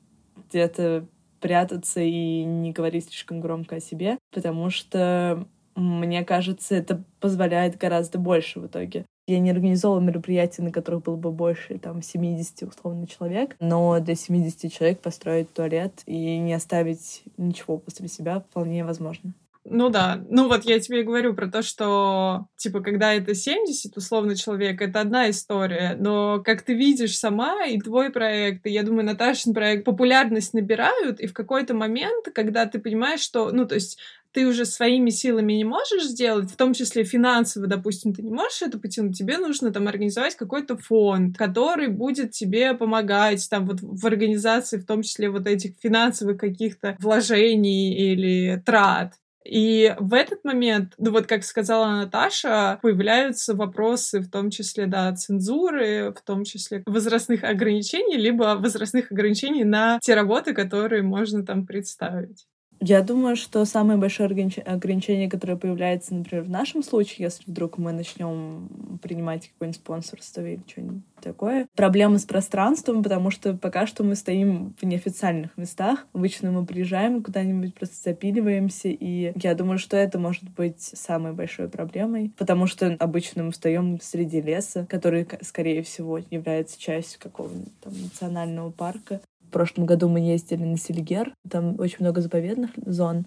[0.48, 1.08] где-то
[1.44, 8.18] прятаться и не говорить слишком громко о себе, потому что мне кажется, это позволяет гораздо
[8.18, 9.04] больше в итоге.
[9.26, 14.14] Я не организовала мероприятия, на которых было бы больше там 70 условно человек, но для
[14.14, 19.34] 70 человек построить туалет и не оставить ничего после себя вполне возможно.
[19.66, 23.96] Ну да, ну вот я тебе и говорю про то, что, типа, когда это 70,
[23.96, 28.82] условно, человек, это одна история, но как ты видишь сама, и твой проект, и, я
[28.82, 33.74] думаю, Наташин проект популярность набирают, и в какой-то момент, когда ты понимаешь, что, ну, то
[33.74, 33.98] есть
[34.32, 38.60] ты уже своими силами не можешь сделать, в том числе финансово, допустим, ты не можешь
[38.60, 44.06] это потянуть, тебе нужно там организовать какой-то фонд, который будет тебе помогать там вот в
[44.06, 49.14] организации, в том числе вот этих финансовых каких-то вложений или трат.
[49.44, 55.14] И в этот момент, ну вот как сказала Наташа, появляются вопросы, в том числе, да,
[55.14, 61.66] цензуры, в том числе возрастных ограничений, либо возрастных ограничений на те работы, которые можно там
[61.66, 62.46] представить.
[62.86, 67.92] Я думаю, что самое большое ограничение, которое появляется, например, в нашем случае, если вдруг мы
[67.92, 74.14] начнем принимать какое-нибудь спонсорство или что-нибудь такое, проблема с пространством, потому что пока что мы
[74.14, 76.06] стоим в неофициальных местах.
[76.12, 81.70] Обычно мы приезжаем куда-нибудь, просто запиливаемся, и я думаю, что это может быть самой большой
[81.70, 87.94] проблемой, потому что обычно мы встаем среди леса, который, скорее всего, является частью какого-нибудь там
[88.02, 89.22] национального парка
[89.54, 93.26] прошлом году мы ездили на Селигер, там очень много заповедных зон,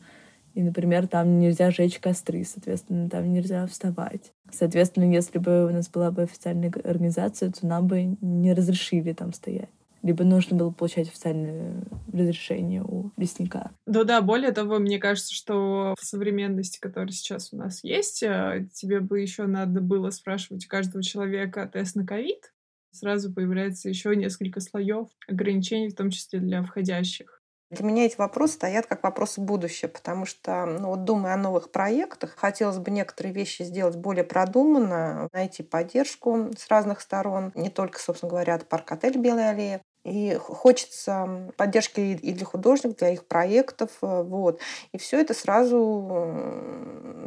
[0.54, 4.34] и, например, там нельзя жечь костры, соответственно, там нельзя вставать.
[4.52, 9.34] Соответственно, если бы у нас была бы официальная организация, то нам бы не разрешили там
[9.34, 9.70] стоять
[10.04, 13.72] либо нужно было получать официальное разрешение у лесника.
[13.86, 18.68] Да, да, более того, мне кажется, что в современности, которая сейчас у нас есть, э,
[18.74, 22.54] тебе бы еще надо было спрашивать у каждого человека тест на ковид,
[22.98, 27.42] сразу появляется еще несколько слоев ограничений, в том числе для входящих.
[27.70, 31.70] Для меня эти вопросы стоят как вопросы будущего, потому что, ну, вот думая о новых
[31.72, 38.00] проектах, хотелось бы некоторые вещи сделать более продуманно, найти поддержку с разных сторон, не только,
[38.00, 43.90] собственно говоря, от парк-отель «Белая аллея», И хочется поддержки и для художников, для их проектов.
[44.02, 44.62] Э, вот.
[44.94, 46.08] И все это сразу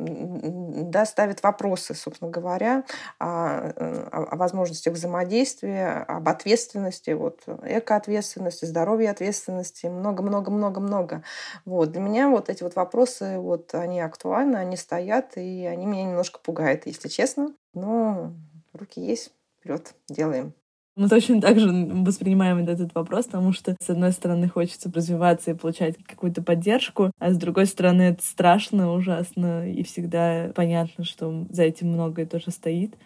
[0.00, 1.04] да,
[1.42, 2.84] вопросы, собственно говоря,
[3.18, 3.70] о,
[4.10, 11.22] о возможностях взаимодействия, об ответственности, вот, экоответственности, здоровье ответственности, много-много-много-много.
[11.66, 11.92] Вот.
[11.92, 16.40] Для меня вот эти вот вопросы, вот, они актуальны, они стоят, и они меня немножко
[16.42, 17.54] пугают, если честно.
[17.74, 18.32] Но
[18.72, 20.54] руки есть, вперед, делаем.
[21.00, 25.54] Мы точно так же воспринимаем этот вопрос, потому что, с одной стороны, хочется развиваться и
[25.54, 31.62] получать какую-то поддержку, а с другой стороны, это страшно, ужасно, и всегда понятно, что за
[31.62, 32.96] этим многое тоже стоит.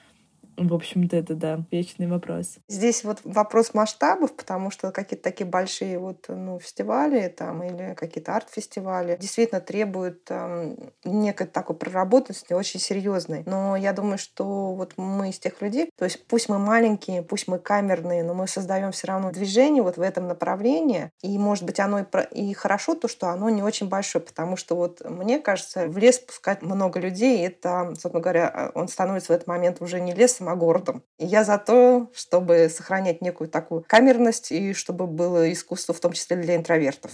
[0.57, 2.59] В общем-то, это, да, вечный вопрос.
[2.69, 8.35] Здесь вот вопрос масштабов, потому что какие-то такие большие вот, ну, фестивали там или какие-то
[8.35, 13.43] арт-фестивали действительно требуют там, некой такой проработанности очень серьезной.
[13.47, 17.49] Но я думаю, что вот мы из тех людей, то есть пусть мы маленькие, пусть
[17.49, 21.11] мы камерные, но мы создаем все равно движение вот в этом направлении.
[21.23, 22.23] И, может быть, оно и, про...
[22.23, 26.19] и хорошо то, что оно не очень большое, потому что вот мне кажется, в лес
[26.19, 30.57] пускать много людей, это, собственно говоря, он становится в этот момент уже не лесом, а
[30.57, 31.03] городом.
[31.18, 36.12] И я за то, чтобы сохранять некую такую камерность и чтобы было искусство в том
[36.12, 37.12] числе для интровертов.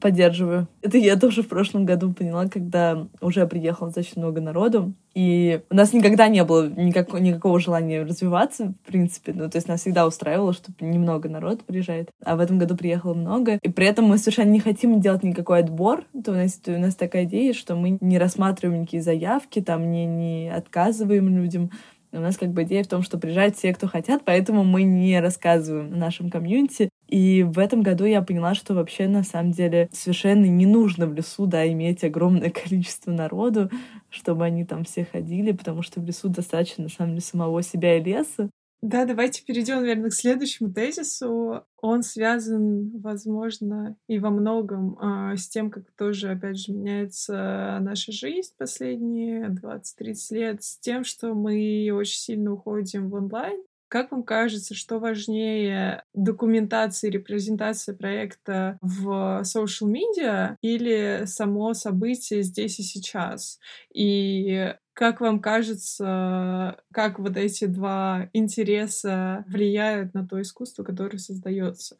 [0.00, 0.68] Поддерживаю.
[0.82, 4.94] Это я тоже в прошлом году поняла, когда уже приехало достаточно много народу.
[5.14, 9.32] И у нас никогда не было никак, никакого желания развиваться, в принципе.
[9.34, 12.10] Ну, то есть нас всегда устраивало, что немного народ приезжает.
[12.24, 13.58] А в этом году приехало много.
[13.60, 16.04] И при этом мы совершенно не хотим делать никакой отбор.
[16.24, 20.06] То у нас, у нас такая идея, что мы не рассматриваем никакие заявки, там не,
[20.06, 21.70] не отказываем людям.
[22.12, 25.20] У нас как бы идея в том, что приезжают все, кто хотят, поэтому мы не
[25.20, 26.90] рассказываем нашем комьюнити.
[27.08, 31.14] И в этом году я поняла, что вообще на самом деле совершенно не нужно в
[31.14, 33.70] лесу, да, иметь огромное количество народу,
[34.08, 37.96] чтобы они там все ходили, потому что в лесу достаточно, на самом деле, самого себя
[37.96, 38.50] и леса.
[38.82, 41.66] Да, давайте перейдем, наверное, к следующему тезису.
[41.82, 48.10] Он связан, возможно, и во многом э, с тем, как тоже, опять же, меняется наша
[48.10, 53.62] жизнь последние 20-30 лет, с тем, что мы очень сильно уходим в онлайн.
[53.88, 62.42] Как вам кажется, что важнее документация и репрезентация проекта в social media или само событие
[62.42, 63.58] здесь и сейчас?
[63.92, 71.96] И как вам кажется, как вот эти два интереса влияют на то искусство, которое создается?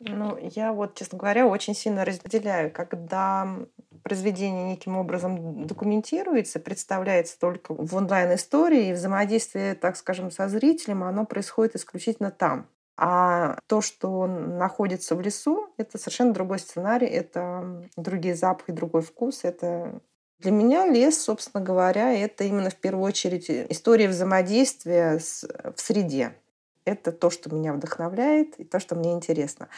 [0.00, 3.48] Ну, я вот, честно говоря, очень сильно разделяю, когда
[4.02, 11.24] произведение неким образом документируется, представляется только в онлайн-истории, и взаимодействие, так скажем, со зрителем, оно
[11.24, 12.68] происходит исключительно там.
[12.98, 19.40] А то, что находится в лесу, это совершенно другой сценарий, это другие запахи, другой вкус,
[19.42, 20.02] это
[20.42, 26.34] для меня лес, собственно говоря, это именно в первую очередь история взаимодействия с, в среде.
[26.84, 29.68] Это то, что меня вдохновляет и то, что мне интересно.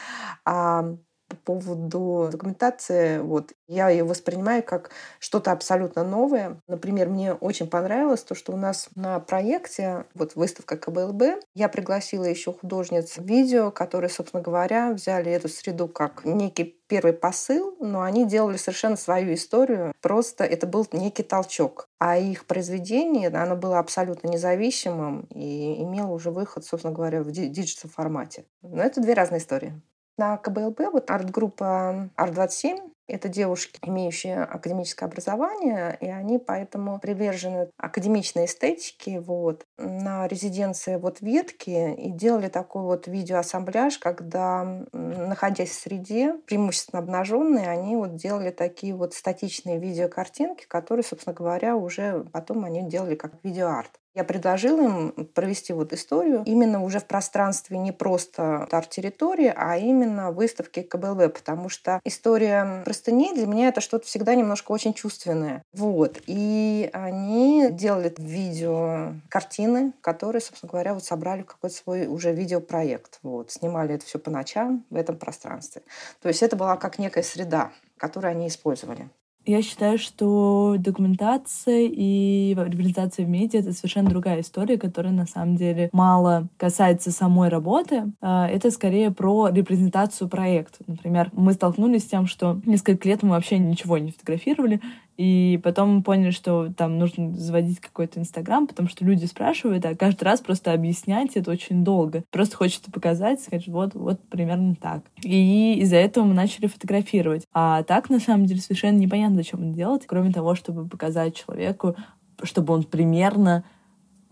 [0.43, 0.95] А
[1.27, 6.61] по поводу документации, вот, я ее воспринимаю как что-то абсолютно новое.
[6.67, 11.23] Например, мне очень понравилось то, что у нас на проекте, вот выставка КБЛБ,
[11.55, 17.75] я пригласила еще художниц видео, которые, собственно говоря, взяли эту среду как некий первый посыл,
[17.79, 19.93] но они делали совершенно свою историю.
[20.01, 21.87] Просто это был некий толчок.
[21.99, 27.89] А их произведение, оно было абсолютно независимым и имело уже выход, собственно говоря, в digital
[27.89, 28.45] формате.
[28.61, 29.81] Но это две разные истории.
[30.17, 38.45] На КБЛБ вот арт-группа Арт-27 это девушки, имеющие академическое образование, и они поэтому привержены академичной
[38.45, 39.19] эстетике.
[39.19, 39.65] Вот.
[39.77, 47.69] На резиденции вот ветки и делали такой вот видеоассамбляж, когда, находясь в среде, преимущественно обнаженные,
[47.69, 53.33] они вот делали такие вот статичные видеокартинки, которые, собственно говоря, уже потом они делали как
[53.43, 53.99] видеоарт.
[54.15, 60.31] Я предложила им провести вот историю именно уже в пространстве не просто арт-территории, а именно
[60.31, 65.63] выставки КБЛВ, потому что история простыней для меня это что-то всегда немножко очень чувственное.
[65.73, 66.21] Вот.
[66.27, 73.19] И они делали видео картины, которые, собственно говоря, вот собрали какой-то свой уже видеопроект.
[73.21, 73.51] Вот.
[73.51, 75.81] Снимали это все по ночам в этом пространстве.
[76.21, 79.09] То есть это была как некая среда, которую они использовали.
[79.45, 85.55] Я считаю, что документация и репрезентация в медиа— это совершенно другая история, которая на самом
[85.55, 88.11] деле мало касается самой работы.
[88.21, 90.83] А, это скорее про репрезентацию проекта.
[90.87, 94.81] Например, мы столкнулись с тем, что несколько лет мы вообще ничего не фотографировали,
[95.17, 100.23] и потом поняли, что там нужно заводить какой-то Инстаграм, потому что люди спрашивают, а каждый
[100.23, 102.23] раз просто объяснять это очень долго.
[102.31, 105.03] Просто хочется показать, сказать, вот, вот примерно так.
[105.21, 107.45] И из-за этого мы начали фотографировать.
[107.53, 111.95] А так, на самом деле, совершенно непонятно, зачем это делать, кроме того, чтобы показать человеку,
[112.43, 113.63] чтобы он примерно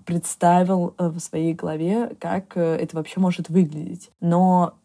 [0.05, 4.11] представил э, в своей голове, как э, это вообще может выглядеть.
[4.19, 4.75] Но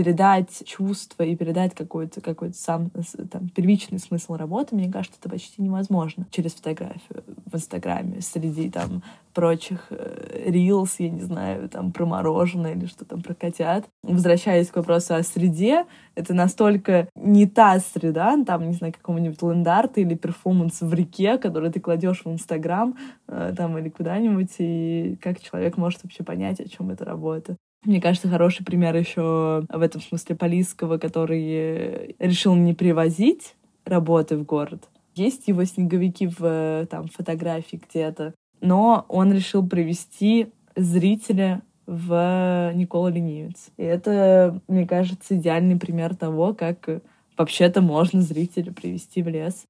[0.00, 2.90] передать чувство и передать какой-то какой сам
[3.30, 9.02] там, первичный смысл работы, мне кажется, это почти невозможно через фотографию в Инстаграме среди там
[9.34, 9.92] прочих
[10.46, 13.84] рилс, э, я не знаю, там про мороженое или что там про котят.
[14.02, 15.84] Возвращаясь к вопросу о среде,
[16.14, 21.70] это настолько не та среда, там, не знаю, какого-нибудь лендарта или перформанс в реке, который
[21.70, 22.96] ты кладешь в Инстаграм
[23.28, 27.56] э, там или куда-нибудь, и как человек может вообще понять, о чем эта работа.
[27.84, 33.54] Мне кажется, хороший пример еще в этом смысле Полисского, который решил не привозить
[33.86, 34.88] работы в город.
[35.14, 43.70] Есть его снеговики в там, фотографии где-то, но он решил привести зрителя в Никола Ленивец.
[43.76, 47.02] И это, мне кажется, идеальный пример того, как
[47.36, 49.64] вообще-то можно зрителя привести в лес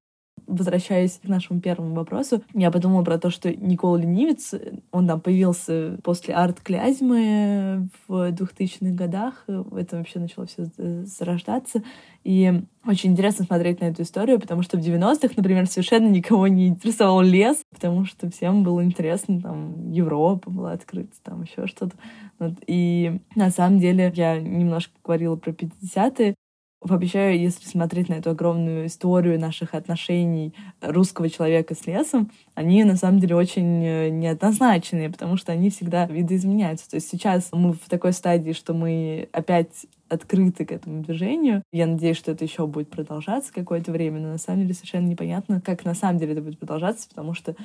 [0.51, 4.53] возвращаясь к нашему первому вопросу, я подумала про то, что Никола Ленивец,
[4.91, 10.69] он там появился после арт-клязьмы в 2000-х годах, это вообще начало все
[11.05, 11.83] зарождаться,
[12.23, 16.67] и очень интересно смотреть на эту историю, потому что в 90-х, например, совершенно никого не
[16.67, 21.95] интересовал лес, потому что всем было интересно, там, Европа была открыта, там еще что-то.
[22.39, 22.53] Вот.
[22.67, 26.35] И на самом деле я немножко говорила про 50-е,
[26.81, 32.95] Вообще, если смотреть на эту огромную историю наших отношений русского человека с лесом, они на
[32.95, 36.89] самом деле очень э, неоднозначные, потому что они всегда видоизменяются.
[36.89, 41.61] То есть сейчас мы в такой стадии, что мы опять открыты к этому движению.
[41.71, 45.61] Я надеюсь, что это еще будет продолжаться какое-то время, но на самом деле совершенно непонятно,
[45.61, 47.55] как на самом деле это будет продолжаться, потому что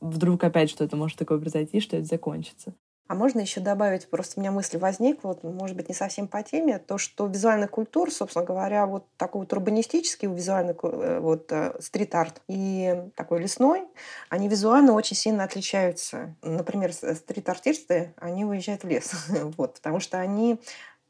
[0.00, 2.72] вдруг опять что-то может такое произойти, что это закончится.
[3.06, 6.42] А можно еще добавить, просто у меня мысль возникла, вот, может быть, не совсем по
[6.42, 11.74] теме, то, что визуальная культура, собственно говоря, вот такой вот урбанистический визуальный э, вот, э,
[11.80, 13.84] стрит-арт и такой лесной,
[14.30, 16.34] они визуально очень сильно отличаются.
[16.40, 19.12] Например, стрит-артисты, они выезжают в лес,
[19.58, 20.58] вот, потому что они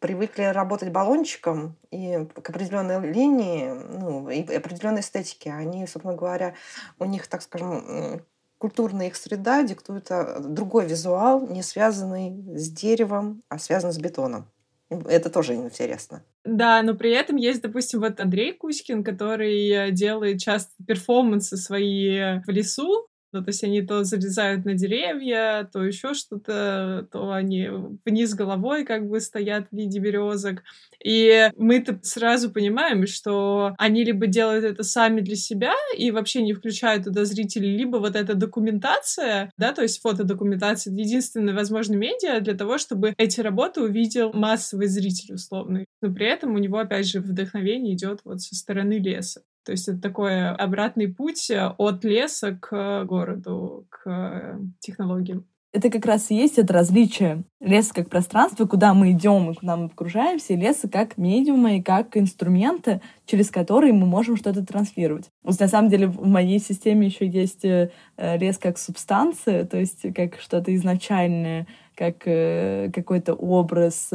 [0.00, 5.52] привыкли работать баллончиком и к определенной линии, ну, и определенной эстетике.
[5.52, 6.54] Они, собственно говоря,
[6.98, 8.20] у них, так скажем,
[8.58, 14.50] культурная их среда диктует а, другой визуал, не связанный с деревом, а связанный с бетоном.
[14.90, 16.22] Это тоже интересно.
[16.44, 22.40] Да, но при этом есть, допустим, вот Андрей Кузькин, который э, делает часто перформансы свои
[22.46, 27.68] в лесу, ну, то есть они то залезают на деревья, то еще что-то, то они
[28.04, 30.62] вниз головой как бы стоят в виде березок.
[31.04, 36.52] И мы-то сразу понимаем, что они либо делают это сами для себя и вообще не
[36.54, 42.40] включают туда зрителей, либо вот эта документация, да, то есть фотодокументация, это единственное возможное медиа
[42.40, 45.86] для того, чтобы эти работы увидел массовый зритель условный.
[46.00, 49.42] Но при этом у него, опять же, вдохновение идет вот со стороны леса.
[49.64, 55.46] То есть это такой обратный путь э, от леса к городу, к э, технологиям.
[55.72, 57.42] Это как раз и есть это различие.
[57.60, 61.82] Лес как пространство, куда мы идем и куда мы погружаемся, и леса как медиумы и
[61.82, 65.30] как инструменты, через которые мы можем что-то транслировать.
[65.42, 70.14] Вот на самом деле в моей системе еще есть э, лес как субстанция, то есть
[70.14, 74.10] как что-то изначальное, как какой-то образ,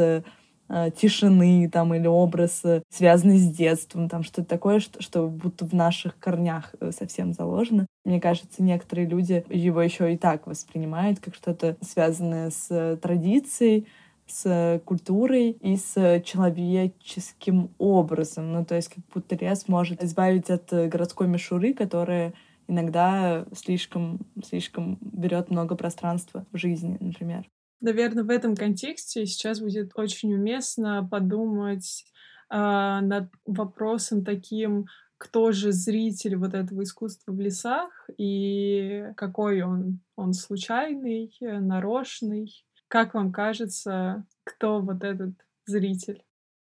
[0.96, 5.74] тишины там или образ, э, связанный с детством, там что-то такое, что, что будто в
[5.74, 7.88] наших корнях э, совсем заложено.
[8.06, 13.88] Мне кажется, некоторые люди его еще и так воспринимают как что-то связанное с э, традицией,
[14.28, 18.54] с культурой и с человеческим образом.
[18.54, 22.34] Ну, то есть как будто лес может избавить от городской мишуры, которая
[22.68, 27.48] иногда слишком, слишком берет много пространства в жизни, например.
[27.82, 32.06] Наверное, в этом контексте сейчас будет очень уместно подумать
[32.50, 40.00] э, над вопросом таким, кто же зритель вот этого искусства в лесах и какой он?
[40.16, 42.66] Он случайный, нарочный?
[42.88, 45.34] Как вам кажется, кто вот этот
[45.66, 46.24] зритель?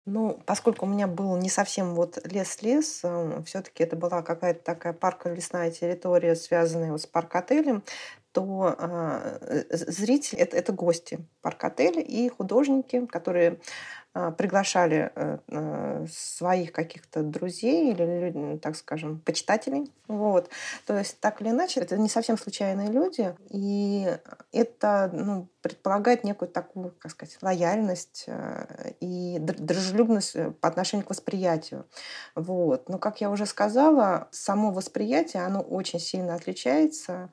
[0.06, 4.92] Ну, поскольку у меня был не совсем вот лес-лес, э, все-таки это была какая-то такая
[4.92, 7.84] парко-лесная территория, связанная вот с парк-отелем,
[8.32, 13.60] то э, зрители это, это гости парк-отеля и художники, которые
[14.14, 19.92] э, приглашали э, э, своих каких-то друзей или, так скажем, почитателей.
[20.06, 20.48] Вот.
[20.86, 24.16] То есть, так или иначе, это не совсем случайные люди, и
[24.52, 28.26] это ну, предполагает некую такую, как сказать, лояльность
[29.00, 31.86] и дружелюбность э, по отношению к восприятию.
[32.34, 32.88] Вот.
[32.88, 37.30] Но, как я уже сказала, само восприятие, оно очень сильно отличается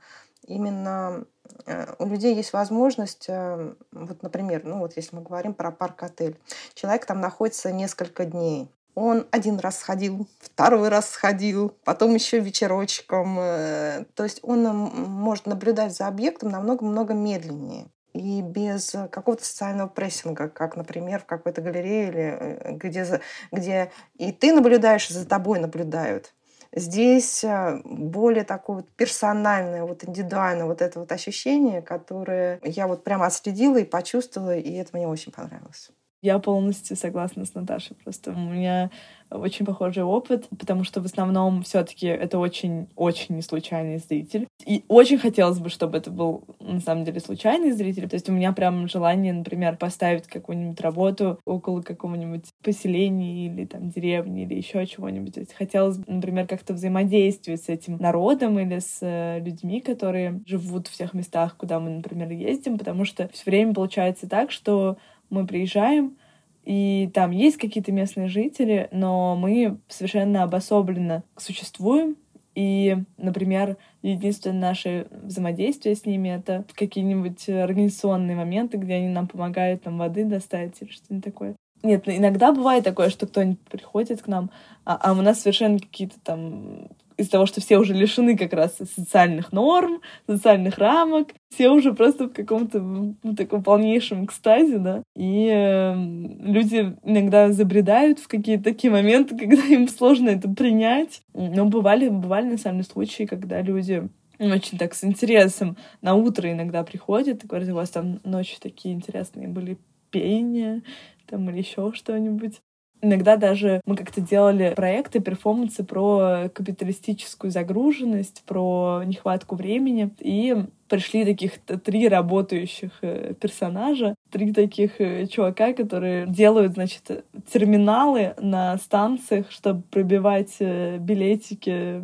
[0.48, 1.26] именно
[1.66, 6.40] э, у людей есть возможность, э, вот, например, ну вот если мы говорим про парк-отель,
[6.74, 13.38] человек там находится несколько дней, он один раз сходил, второй раз сходил, потом еще вечерочком.
[13.40, 17.88] Э, то есть он может наблюдать за объектом намного-много медленнее.
[18.14, 23.22] и без какого-то социального прессинга, как, например, в какой-то галерее, или где,
[23.52, 26.34] где и ты наблюдаешь, и за тобой наблюдают.
[26.74, 33.04] Здесь э, более такое вот персональное, вот индивидуальное вот это вот ощущение, которое я вот
[33.04, 35.92] прямо отследила и почувствовала, и это мне очень понравилось.
[36.22, 37.96] Я полностью согласна с Наташей.
[38.04, 38.90] Просто у меня
[39.30, 44.48] очень похожий опыт, потому что в основном все таки это очень-очень не случайный зритель.
[44.66, 48.10] И очень хотелось бы, чтобы это был на самом деле случайный зритель.
[48.10, 53.90] То есть у меня прям желание, например, поставить какую-нибудь работу около какого-нибудь поселения или там
[53.90, 55.36] деревни или еще чего-нибудь.
[55.36, 60.88] То есть хотелось, например, как-то взаимодействовать с этим народом или с э, людьми, которые живут
[60.88, 64.98] в тех местах, куда мы, например, ездим, потому что все время получается так, что
[65.30, 66.18] мы приезжаем,
[66.64, 72.18] и там есть какие-то местные жители, но мы совершенно обособленно существуем,
[72.56, 79.84] и, например, единственное наше взаимодействие с ними— это какие-нибудь организационные моменты, где они нам помогают
[79.84, 81.56] там воды достать или что-нибудь такое.
[81.84, 84.50] Нет, иногда бывает такое, что кто-нибудь приходит к нам,
[84.86, 86.88] а, а у нас совершенно какие-то там
[87.18, 92.28] из-за того, что все уже лишены как раз социальных норм, социальных рамок, все уже просто
[92.28, 98.92] в каком-то ну, таком полнейшем экстазе, да, и э, люди иногда забредают в какие-то такие
[98.92, 101.22] моменты, когда им сложно это принять.
[101.34, 104.08] Но бывали, бывали на самом деле случаи, когда люди
[104.40, 108.94] очень так с интересом на утро иногда приходят и говорят, у вас там ночью такие
[108.94, 109.78] интересные были
[110.12, 110.84] пения,
[111.26, 112.62] там или еще что-нибудь.
[113.02, 120.10] Иногда даже мы как-то делали проекты, перформансы про капиталистическую загруженность, про нехватку времени.
[120.20, 120.56] И
[120.88, 128.78] пришли таких три работающих э, персонажа, три таких э, чувака, которые делают, значит, терминалы на
[128.78, 132.02] станциях, чтобы пробивать э, билетики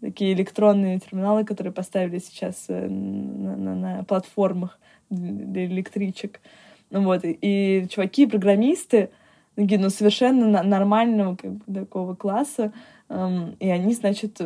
[0.00, 4.78] такие электронные терминалы, которые поставили сейчас на, на, на платформах
[5.10, 6.40] для электричек.
[6.90, 9.10] Ну вот, и чуваки, программисты,
[9.62, 12.72] такие, ну, совершенно нормального как бы, такого класса,
[13.08, 14.40] эм, и они, значит,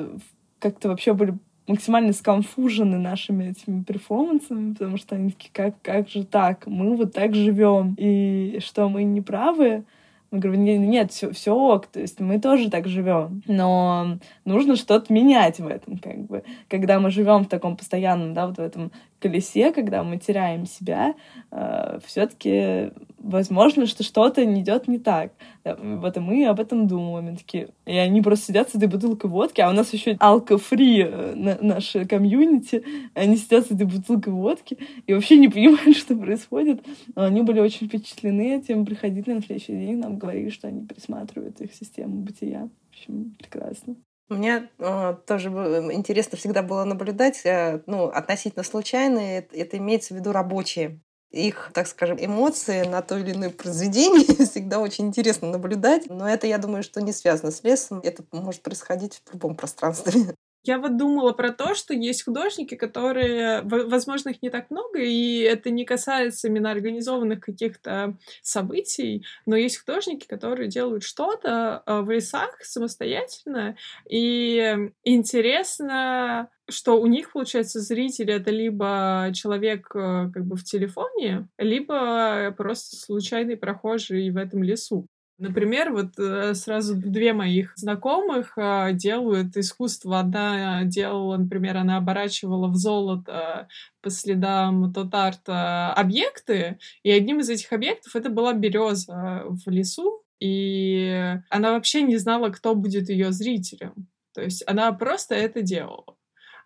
[0.59, 1.35] как-то вообще были
[1.67, 6.67] максимально сконфужены нашими этими перформансами, потому что они такие, как, как же так?
[6.67, 9.85] Мы вот так живем, и что, мы не правы?
[10.31, 14.77] Мы говорим, нет, нет все, все ок, то есть мы тоже так живем, но нужно
[14.77, 16.43] что-то менять в этом, как бы.
[16.71, 21.15] Когда мы живем в таком постоянном, да, вот в этом колесе, когда мы теряем себя,
[21.51, 22.93] э, все-таки
[23.23, 25.33] возможно, что что-то не идет не так.
[25.65, 27.35] Вот и мы об этом думаем.
[27.35, 31.03] И, такие, и они просто сидят с этой бутылкой водки, а у нас еще алко-фри
[31.03, 32.85] э, наше комьюнити.
[33.15, 36.85] Они сидят с этой бутылкой водки и вообще не понимают, что происходит.
[37.15, 41.61] Но они были очень впечатлены этим, приходили на следующий день, нам говорили, что они пересматривают
[41.61, 42.69] их систему бытия.
[42.91, 43.97] В общем, прекрасно.
[44.29, 50.17] Мне э, тоже интересно всегда было наблюдать, э, ну, относительно случайные, это, это имеется в
[50.17, 51.01] виду рабочие.
[51.33, 56.09] Их, так скажем, эмоции на то или иное произведение всегда очень интересно наблюдать.
[56.11, 58.01] Но это, я думаю, что не связано с лесом.
[58.05, 60.37] Это может происходить в любом пространстве.
[60.65, 65.39] Я вот думала про то, что есть художники, которые, возможно, их не так много, и
[65.39, 72.11] это не касается именно организованных каких-то событий, но есть художники, которые делают что-то э, в
[72.11, 73.77] лесах самостоятельно,
[74.09, 81.49] и интересно, что у них, получается, зритель— это либо человек э, как бы в телефоне,
[81.59, 85.07] либо просто случайный прохожий в этом лесу.
[85.43, 90.21] Например, вот э, сразу две моих знакомых э, делают искусство.
[90.21, 93.67] Одна делала, например, она оборачивала в золото
[94.03, 101.35] по следам тот-арта объекты, и одним из этих объектов это была береза в лесу, и
[101.51, 104.07] она вообще не знала, кто будет ее зрителем.
[104.35, 106.17] То есть она просто это делала.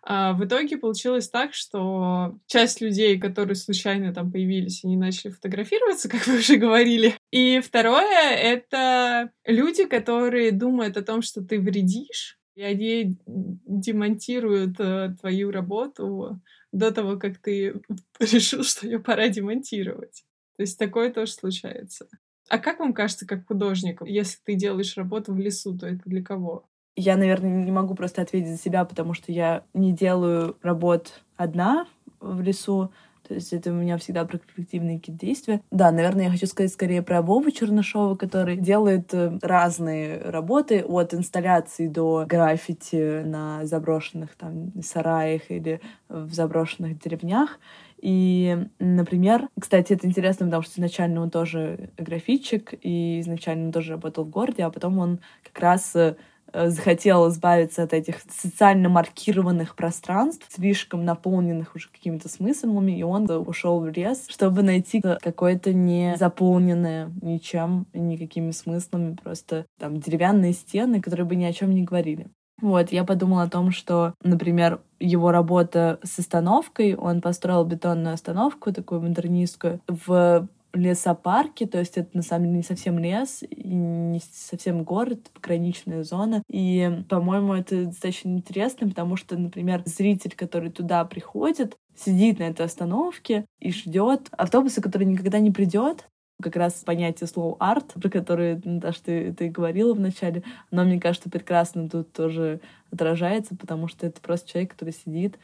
[0.09, 6.07] А в итоге получилось так, что часть людей, которые случайно там появились, они начали фотографироваться,
[6.09, 7.15] как вы уже говорили.
[7.31, 15.13] И второе— это люди, которые думают о том, что ты вредишь, и они демонтируют э,
[15.19, 16.39] твою работу
[16.71, 17.73] до того, как ты
[18.21, 20.23] решил, что ее пора демонтировать.
[20.55, 22.07] То есть такое тоже случается.
[22.47, 26.23] А как вам кажется, как художнику, если ты делаешь работу в лесу, то это для
[26.23, 26.65] кого?
[26.97, 31.85] Я, наверное, не могу просто ответить за себя, потому что я не делаю работ одна
[32.19, 32.91] в лесу.
[33.27, 35.61] То есть это у меня всегда про коллективные какие-то действия.
[35.69, 41.13] Да, наверное, я хочу сказать скорее про Вову Чернышова, который делает э, разные работы от
[41.13, 47.59] инсталляций до граффити на заброшенных там сараях или в заброшенных деревнях.
[48.01, 53.91] И, например, кстати, это интересно, потому что изначально он тоже графитчик, и изначально он тоже
[53.93, 56.15] работал в городе, а потом он как раз э,
[56.53, 63.79] захотел избавиться от этих социально маркированных пространств, слишком наполненных уже какими-то смыслами, и он ушел
[63.79, 71.25] в лес, чтобы найти какое-то не заполненное ничем, никакими смыслами, просто там деревянные стены, которые
[71.25, 72.27] бы ни о чем не говорили.
[72.59, 78.73] Вот, я подумала о том, что, например, его работа с остановкой, он построил бетонную остановку,
[78.73, 84.19] такую модернистскую, в лесопарке, то есть это на самом деле не совсем лес, и не
[84.31, 86.43] совсем город, пограничная зона.
[86.49, 92.65] И, по-моему, это достаточно интересно, потому что, например, зритель, который туда приходит, сидит на этой
[92.65, 96.07] остановке и ждет автобуса, который никогда не придет,
[96.41, 101.29] как раз понятие слова арт, про которое, Наташа, ты, ты говорила вначале, оно, мне кажется,
[101.29, 102.61] прекрасно тут тоже
[102.91, 105.39] отражается, потому что это просто человек, который сидит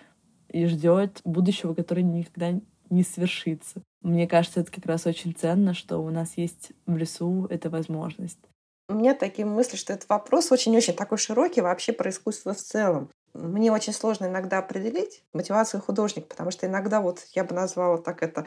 [0.50, 2.60] и ждет будущего, которое никогда
[2.94, 3.82] не свершится.
[4.02, 8.40] Мне кажется, это как раз очень ценно, что у нас есть в лесу эта возможность.
[8.90, 13.10] У меня такие мысли, что этот вопрос очень-очень такой широкий вообще про искусство в целом.
[13.34, 18.22] Мне очень сложно иногда определить мотивацию художника, потому что иногда вот я бы назвала так
[18.22, 18.46] это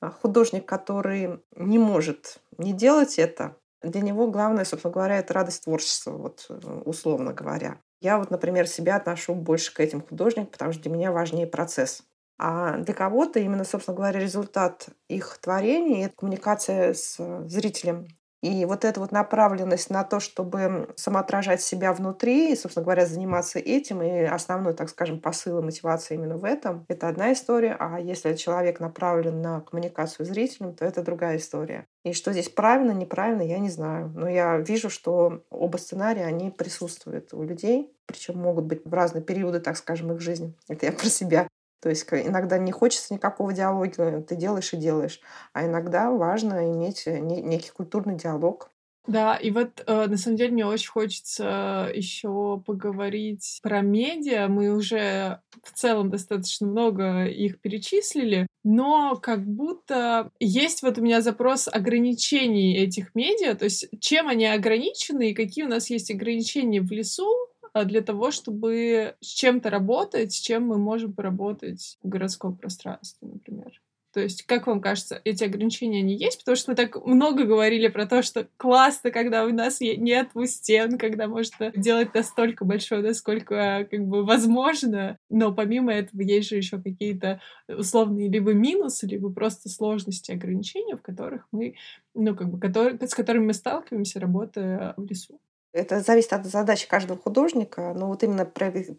[0.00, 5.64] а, художник, который не может не делать это, для него главное, собственно говоря, это радость
[5.64, 7.78] творчества, вот э, условно говоря.
[8.00, 12.04] Я вот, например, себя отношу больше к этим художникам, потому что для меня важнее процесс.
[12.44, 17.16] А для кого-то именно, собственно говоря, результат их творения— это коммуникация с
[17.46, 18.08] зрителем,
[18.42, 23.60] и вот эта вот направленность на то, чтобы самоотражать себя внутри и, собственно говоря, заниматься
[23.60, 27.76] этим, и основной, так скажем, посыл и мотивация именно в этом, это одна история.
[27.78, 31.86] А если человек направлен на коммуникацию с зрителем, то это другая история.
[32.04, 34.10] И что здесь правильно, неправильно, я не знаю.
[34.16, 39.22] Но я вижу, что оба сценария, они присутствуют у людей, причем могут быть в разные
[39.22, 40.56] периоды, так скажем, их жизни.
[40.66, 41.46] Это я про себя.
[41.82, 45.20] То есть иногда не хочется никакого диалога, ты делаешь и делаешь.
[45.52, 48.70] А иногда важно иметь э, некий культурный диалог.
[49.08, 54.46] Да, и вот э, на самом деле мне очень хочется еще поговорить про медиа.
[54.46, 61.20] Мы уже в целом достаточно много их перечислили, но как будто есть вот у меня
[61.20, 66.80] запрос ограничений этих медиа, то есть чем они ограничены и какие у нас есть ограничения
[66.80, 67.28] в лесу,
[67.74, 73.80] для того, чтобы с чем-то работать, с чем мы можем поработать в городском пространстве, например.
[74.12, 76.40] То есть, как вам кажется, эти ограничения, они есть?
[76.40, 80.98] Потому что мы так много говорили про то, что классно, когда у нас нет стен,
[80.98, 85.16] когда можно делать настолько большое, насколько как бы возможно.
[85.30, 91.02] Но помимо этого есть же еще какие-то условные либо минусы, либо просто сложности, ограничения, в
[91.02, 91.76] которых мы,
[92.12, 95.40] ну, как бы, которые, с которыми мы сталкиваемся, работая в лесу.
[95.72, 97.92] Это зависит от задачи каждого художника.
[97.94, 98.92] Но вот именно при,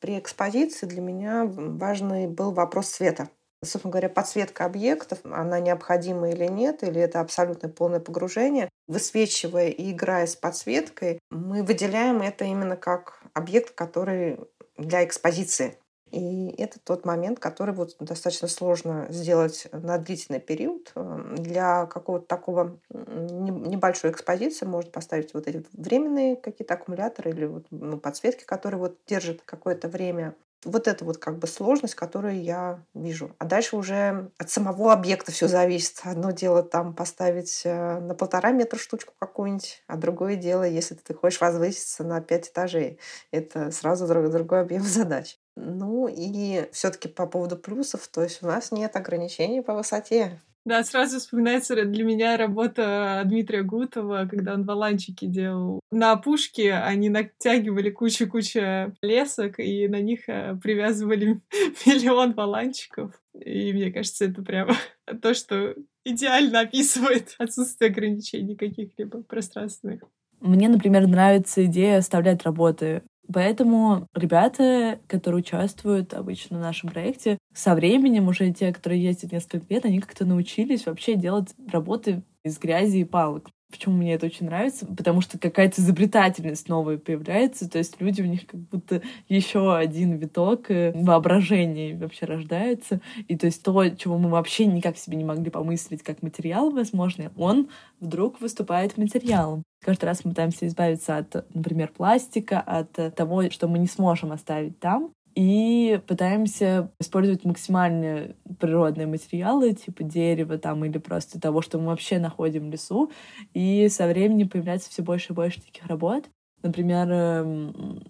[0.00, 3.28] при экспозиции для меня важный был вопрос цвета.
[3.62, 8.68] Собственно говоря, подсветка объектов, она необходима или нет, или это абсолютно полное погружение.
[8.86, 14.38] Высвечивая и играя с подсветкой, мы выделяем это именно как объект, который
[14.76, 15.78] для экспозиции.
[16.14, 20.92] И это тот момент, который вот достаточно сложно сделать на длительный период.
[20.94, 27.66] Эм, для какого-то такого небольшой экспозиции можно поставить вот эти временные какие-то аккумуляторы или вот,
[27.70, 32.80] ну, подсветки, которые вот держат какое-то время вот это вот как бы сложность, которую я
[32.94, 33.34] вижу.
[33.38, 36.00] А дальше уже от самого объекта все зависит.
[36.04, 41.12] Одно дело там поставить э, на полтора метра штучку какую-нибудь, а другое дело, если ты
[41.12, 43.00] хочешь возвыситься на пять этажей.
[43.32, 45.38] Это сразу другой, другой объем задач.
[45.56, 50.40] Ну и все-таки по поводу плюсов, то есть у нас нет ограничений по высоте.
[50.64, 55.80] Да, сразу вспоминается для меня работа Дмитрия Гутова, когда он валанчики делал.
[55.92, 61.42] На опушке они натягивали кучу-кучу лесок, и на них э, привязывали
[61.86, 63.12] миллион валанчиков.
[63.34, 64.74] И мне кажется, это прямо
[65.22, 70.00] то, что идеально описывает отсутствие ограничений каких-либо пространственных.
[70.40, 73.02] Мне, например, нравится идея оставлять работы
[73.32, 79.66] Поэтому ребята, которые участвуют обычно в нашем проекте, со временем уже те, которые ездят несколько
[79.72, 83.48] лет, они как-то научились вообще делать работы из грязи и палок.
[83.74, 84.86] Почему мне это очень нравится?
[84.86, 90.12] Потому что какая-то изобретательность новая появляется, то есть люди у них как будто еще один
[90.12, 93.00] виток э, воображения вообще рождается.
[93.26, 97.32] И то есть то, чего мы вообще никак себе не могли помыслить как материал, возможно,
[97.36, 97.68] он
[97.98, 99.64] вдруг выступает материалом.
[99.84, 104.78] Каждый раз мы пытаемся избавиться от, например, пластика, от того, что мы не сможем оставить
[104.78, 111.86] там и пытаемся использовать максимально природные материалы, типа дерева там или просто того, что мы
[111.86, 113.10] вообще находим в лесу.
[113.52, 116.24] И со временем появляется все больше и больше таких работ.
[116.62, 118.00] Например, эм,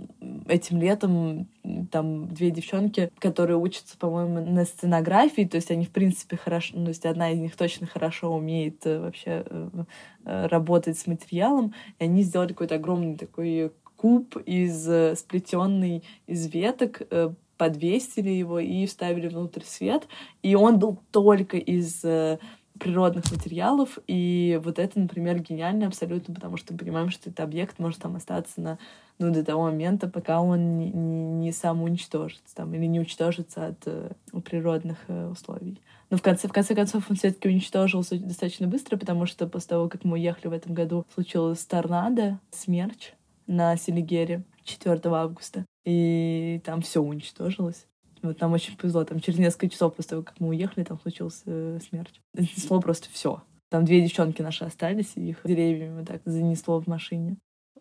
[0.47, 1.49] этим летом
[1.91, 6.85] там две девчонки, которые учатся, по-моему, на сценографии, то есть они, в принципе, хорошо, ну,
[6.85, 9.85] то есть одна из них точно хорошо умеет э, вообще э,
[10.25, 13.73] э, работать с материалом, и они сделали какой-то огромный такой
[14.05, 20.07] куб из э, сплетенный из веток, э, подвесили его и вставили внутрь свет.
[20.43, 22.39] И он был только из э,
[22.79, 23.99] природных материалов.
[24.07, 28.17] И вот это, например, гениально абсолютно, потому что мы понимаем, что этот объект может там
[28.17, 28.79] остаться на,
[29.19, 33.69] ну, до того момента, пока он не, не, не сам уничтожится там, или не уничтожится
[33.69, 34.11] от э,
[34.45, 35.81] природных э, условий.
[36.11, 39.89] Но в конце, в конце концов он все-таки уничтожился достаточно быстро, потому что после того,
[39.89, 43.15] как мы уехали в этом году, случилось торнадо, смерч
[43.47, 45.65] на Селигере 4 августа.
[45.85, 47.87] И там все уничтожилось.
[48.23, 49.05] Вот нам очень повезло.
[49.05, 52.21] Там через несколько часов после того, как мы уехали, там случился э, смерть.
[52.33, 53.43] Занесло просто все.
[53.71, 57.37] Там две девчонки наши остались, и их деревьями так занесло в машине.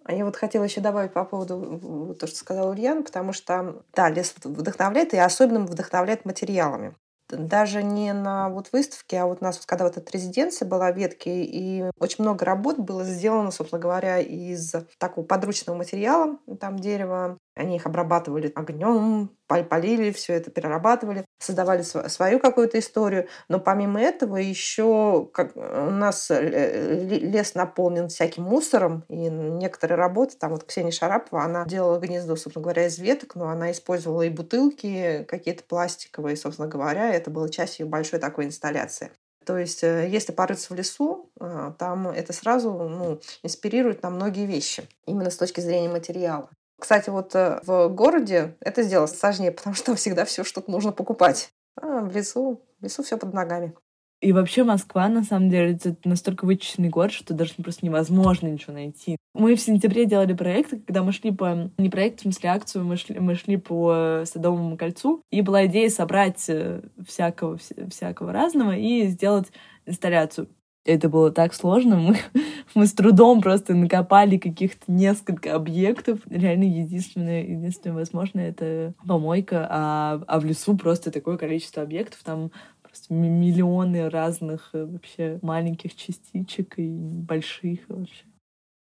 [0.05, 4.09] А я вот хотела еще добавить по поводу того, что сказал Ульяна, потому что, да,
[4.09, 6.93] лес вдохновляет, и особенно вдохновляет материалами
[7.37, 10.91] даже не на вот выставке, а вот у нас, вот, когда вот эта резиденция была
[10.91, 16.77] в ветке, и очень много работ было сделано, собственно говоря, из такого подручного материала, там
[16.79, 23.27] дерево, они их обрабатывали огнем, полили, все это перерабатывали, создавали свою какую-то историю.
[23.47, 25.59] Но помимо этого еще как, у
[25.91, 31.99] нас э, лес наполнен всяким мусором, и некоторые работы, там вот Ксения Шарапова, она делала
[31.99, 37.29] гнездо, собственно говоря, из веток, но она использовала и бутылки какие-то пластиковые, собственно говоря, это
[37.29, 39.11] было частью большой такой инсталляции.
[39.45, 44.45] То есть, э, если порыться в лесу, э, там это сразу ну, инспирирует на многие
[44.45, 46.49] вещи, именно с точки зрения материала.
[46.83, 51.49] Кстати, вот э, в городе это сделать сложнее, потому что всегда все что-то нужно покупать.
[51.81, 53.73] А в лесу, в лесу все под ногами.
[54.19, 58.73] И вообще Москва, на самом деле, это настолько вычищенный город, что даже просто невозможно ничего
[58.73, 59.15] найти.
[59.33, 61.71] Мы в сентябре делали проект, когда мы шли по...
[61.77, 65.89] Не проект, в смысле акцию, мы шли, мы шли по Садовому кольцу, и была идея
[65.89, 67.57] собрать э, всякого,
[67.89, 69.47] всякого разного и сделать
[69.85, 70.49] инсталляцию
[70.85, 71.95] это было так сложно.
[71.95, 72.17] Мы,
[72.75, 76.19] мы с трудом просто накопали каких-то несколько объектов.
[76.29, 82.21] Реально единственное, единственное возможное— это помойка, а, а в лесу просто такое количество объектов.
[82.23, 88.25] Там просто миллионы разных э, вообще маленьких частичек и больших вообще.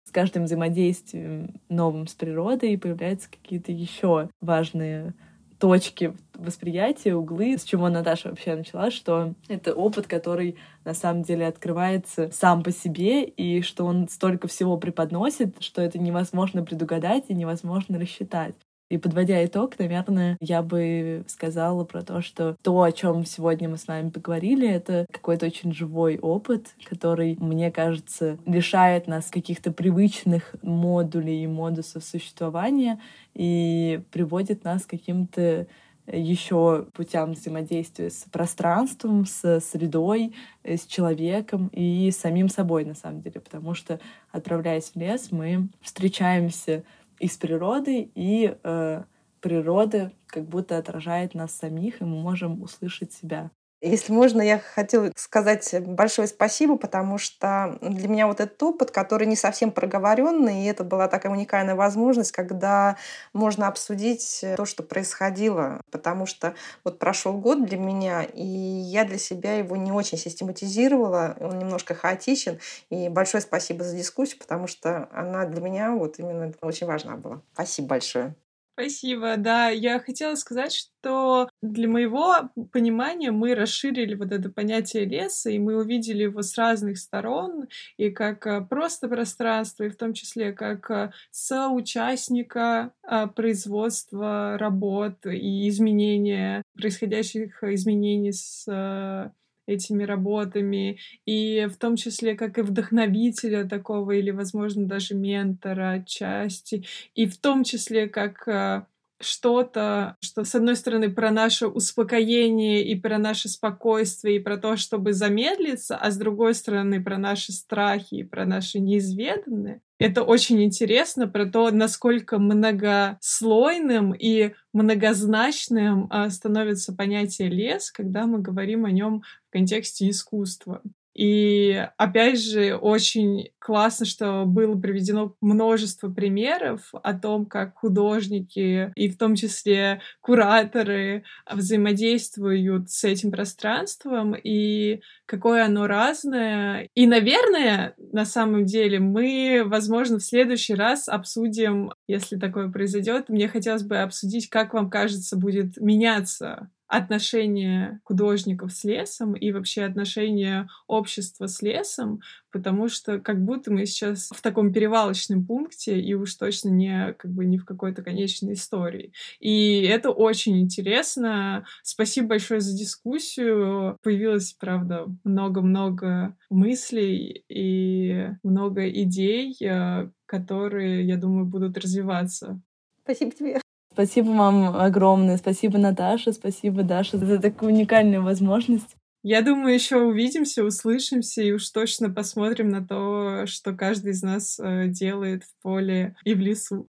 [0.07, 5.15] С каждым взаимодействием новым с природой появляются какие-то еще важные
[5.59, 11.47] точки восприятия, углы, с чего Наташа вообще начала, что это опыт, который на самом деле
[11.47, 17.33] открывается сам по себе, и что он столько всего преподносит, что это невозможно предугадать и
[17.33, 18.55] невозможно рассчитать.
[18.95, 23.77] И подводя итог, наверное, я бы сказала про то, что то, о чем сегодня мы
[23.77, 30.55] с вами поговорили, это какой-то очень живой опыт, который, мне кажется, лишает нас каких-то привычных
[30.61, 33.01] модулей и модусов существования
[33.33, 35.67] и приводит нас к каким-то
[36.07, 40.33] еще путям взаимодействия с пространством, с средой,
[40.63, 43.41] с человеком и самим собой, на самом деле.
[43.41, 43.99] Потому что,
[44.31, 46.85] отправляясь в лес, мы встречаемся
[47.19, 49.03] из природы, и э,
[49.39, 53.51] природа как будто отражает нас самих, и мы можем услышать себя.
[53.87, 59.27] Если можно, я хотела сказать большое спасибо, потому что для меня вот этот опыт, который
[59.27, 62.97] не совсем проговоренный, и это была такая уникальная возможность, когда
[63.31, 69.19] можно обсудить то, что происходило, потому что вот прошел год для меня, и я для
[69.19, 72.59] себя его не очень систематизировала, он немножко хаотичен,
[72.89, 77.43] и большое спасибо за дискуссию, потому что она для меня вот именно очень важна была.
[77.53, 78.35] Спасибо большое.
[78.77, 79.69] Спасибо, да.
[79.69, 85.77] Я хотела сказать, что для моего понимания мы расширили вот это понятие леса, и мы
[85.77, 90.91] увидели его с разных сторон, и как э, просто пространство, и в том числе как
[90.91, 99.29] э, соучастника а, производства работ и изменения, происходящих изменений с э,
[99.67, 106.85] этими работами, и в том числе как и вдохновителя такого или, возможно, даже ментора части,
[107.15, 108.85] и в том числе как э,
[109.21, 114.75] что-то, что, с одной стороны, про наше успокоение и про наше спокойствие и про то,
[114.77, 119.81] чтобы замедлиться, а с другой стороны, про наши страхи и про наши неизведанные.
[119.97, 128.39] Это очень интересно про то, насколько многослойным и многозначным а, становится понятие лес, когда мы
[128.39, 130.81] говорим о нем в контексте искусства.
[131.15, 139.09] И опять же, очень классно, что было приведено множество примеров о том, как художники и
[139.09, 146.89] в том числе кураторы взаимодействуют с этим пространством и какое оно разное.
[146.95, 153.47] И, наверное, на самом деле мы, возможно, в следующий раз обсудим, если такое произойдет, мне
[153.47, 160.67] хотелось бы обсудить, как вам кажется, будет меняться отношение художников с лесом и вообще отношение
[160.87, 162.21] общества с лесом,
[162.51, 167.31] потому что как будто мы сейчас в таком перевалочном пункте и уж точно не как
[167.31, 169.11] бы не в какой-то конечной истории.
[169.39, 171.65] И это очень интересно.
[171.83, 173.97] Спасибо большое за дискуссию.
[174.03, 182.61] Появилось, правда, много-много мыслей и много идей, э, которые, я думаю, будут развиваться.
[183.03, 183.64] Спасибо тебе.
[183.95, 185.37] Спасибо вам огромное.
[185.37, 186.33] Спасибо, Наташа.
[186.33, 188.97] Спасибо, Даша, за такую уникальную возможность.
[189.23, 194.59] Я думаю, еще увидимся, услышимся и уж точно посмотрим на то, что каждый из нас
[194.59, 196.89] э, делает в поле и в лесу.